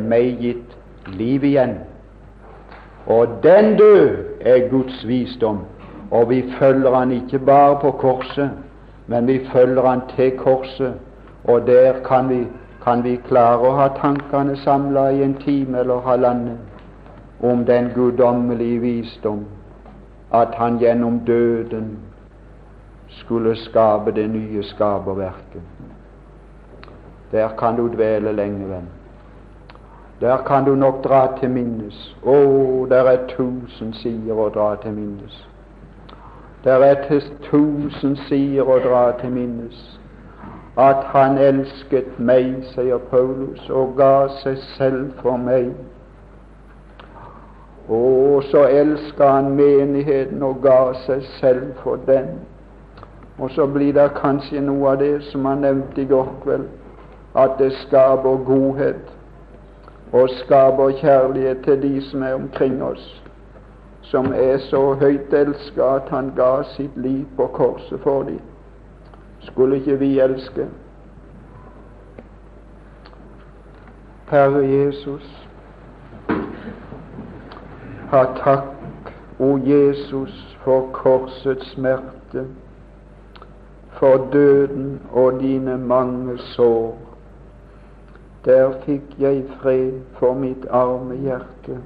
meg 0.00 0.38
gitt 0.40 0.76
liv 1.06 1.44
igjen. 1.44 1.78
Og 3.06 3.28
den 3.42 3.76
død 3.76 4.24
er 4.40 4.68
Guds 4.70 5.06
visdom, 5.08 5.58
og 6.10 6.30
vi 6.30 6.52
følger 6.58 6.94
han 6.94 7.12
ikke 7.12 7.38
bare 7.38 7.78
på 7.80 7.90
korset, 7.90 8.50
men 9.06 9.26
vi 9.26 9.46
følger 9.52 9.86
han 9.86 10.00
til 10.16 10.38
korset, 10.38 10.94
og 11.44 11.66
der 11.66 11.92
kan 12.04 12.28
vi, 12.28 12.46
kan 12.84 13.04
vi 13.04 13.16
klare 13.16 13.68
å 13.68 13.76
ha 13.76 13.88
tankene 13.96 14.56
samla 14.56 15.08
i 15.10 15.22
en 15.22 15.34
time 15.44 15.78
eller 15.78 16.00
halvannen 16.00 16.58
om 17.42 17.64
den 17.64 17.90
guddommelige 17.94 18.80
visdom, 18.80 19.44
at 20.32 20.54
han 20.54 20.78
gjennom 20.78 21.20
døden 21.26 21.98
skulle 23.08 23.56
skape 23.56 24.10
det 24.10 24.30
nye 24.30 24.62
skaperverket. 24.62 25.62
Der 27.32 27.48
kan 27.58 27.76
du 27.76 27.88
dvele 27.88 28.32
lenge, 28.32 28.68
venn. 28.68 28.88
Der 30.20 30.36
kan 30.46 30.64
du 30.64 30.74
nok 30.74 31.04
dra 31.04 31.26
til 31.40 31.50
minnes. 31.50 32.16
Å, 32.24 32.34
der 32.90 33.10
er 33.12 33.26
tusen 33.30 33.92
sider 33.94 34.34
å 34.34 34.48
dra 34.50 34.72
til 34.82 34.96
minnes. 34.96 35.36
Der 36.64 36.82
er 36.84 37.04
tusen 37.50 38.16
sider 38.26 38.66
å 38.66 38.80
dra 38.82 39.04
til 39.20 39.30
minnes 39.30 39.98
at 40.78 41.08
han 41.10 41.38
elsket 41.42 42.18
meg, 42.22 42.52
sier 42.70 43.00
Paulus, 43.10 43.64
og 43.70 43.96
ga 43.98 44.28
seg 44.38 44.60
selv 44.76 45.08
for 45.22 45.40
meg. 45.42 45.72
Og 47.88 48.44
så 48.46 48.62
elska 48.70 49.30
han 49.32 49.56
menigheten 49.58 50.42
og 50.46 50.60
ga 50.62 50.92
seg 51.06 51.24
selv 51.40 51.72
for 51.82 51.98
den. 52.06 52.36
Og 53.38 53.50
så 53.50 53.66
blir 53.66 53.94
det 53.96 54.10
kanskje 54.20 54.62
noe 54.62 54.92
av 54.92 55.02
det 55.02 55.16
som 55.32 55.46
han 55.50 55.64
nevnte 55.66 56.02
i 56.02 56.10
går 56.10 56.30
kveld, 56.44 56.68
at 57.34 57.58
det 57.58 57.72
skaper 57.82 58.44
godhet 58.46 59.14
og 60.12 60.30
skaper 60.40 60.94
kjærlighet 61.00 61.64
til 61.66 61.82
de 61.82 61.94
som 62.06 62.22
er 62.22 62.34
omkring 62.38 62.78
oss, 62.82 63.04
som 64.10 64.32
er 64.32 64.58
så 64.58 64.94
høyt 65.00 65.32
elska 65.32 65.88
at 66.00 66.12
han 66.12 66.32
ga 66.36 66.62
sitt 66.74 66.96
liv 66.96 67.24
på 67.36 67.46
korset 67.52 68.00
for 68.00 68.22
dem. 68.28 68.40
Skulle 69.40 69.76
ikke 69.76 69.98
vi 70.00 70.20
elske? 70.20 70.66
Herre 74.30 74.62
Jesus, 74.66 75.28
ha 78.10 78.24
takk, 78.40 79.12
o 79.40 79.56
Jesus, 79.64 80.56
for 80.64 80.88
korsets 80.92 81.70
smerte, 81.72 82.46
for 84.00 84.28
døden 84.32 85.00
og 85.12 85.40
dine 85.40 85.78
mange 85.78 86.38
sår 86.38 86.96
der 88.44 88.70
fikk 88.84 89.02
jeg 89.18 89.42
fred 89.60 90.00
for 90.18 90.34
mitt 90.34 90.66
arme 90.70 91.16
hjerte, 91.20 91.80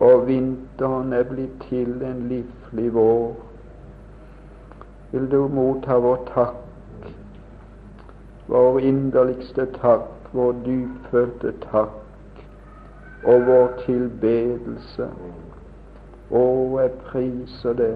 og 0.00 0.26
vinteren 0.26 1.12
er 1.12 1.26
blitt 1.28 1.56
til 1.68 2.02
en 2.08 2.22
livlig 2.28 2.94
vår. 2.94 3.34
Vil 5.12 5.26
du 5.30 5.48
motta 5.48 5.98
vår 6.00 6.22
takk, 6.30 7.10
vår 8.48 8.78
inderligste 8.80 9.66
takk, 9.76 10.08
vår 10.32 10.52
dypfølte 10.64 11.52
takk 11.66 12.40
og 13.28 13.46
vår 13.46 13.68
tilbedelse. 13.84 15.10
Å, 16.30 16.42
jeg 16.80 16.92
priser 17.10 17.76
det, 17.76 17.94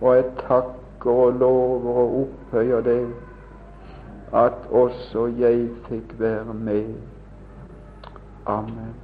og 0.00 0.14
jeg 0.16 0.30
takker 0.40 1.26
og 1.26 1.38
lover 1.42 2.00
og 2.04 2.16
opphøyer 2.24 2.86
det 2.88 3.02
at 4.32 4.66
også 4.70 5.26
jeg 5.38 5.68
fikk 5.88 6.16
være 6.18 6.54
med. 6.54 6.94
Amen. 8.46 8.99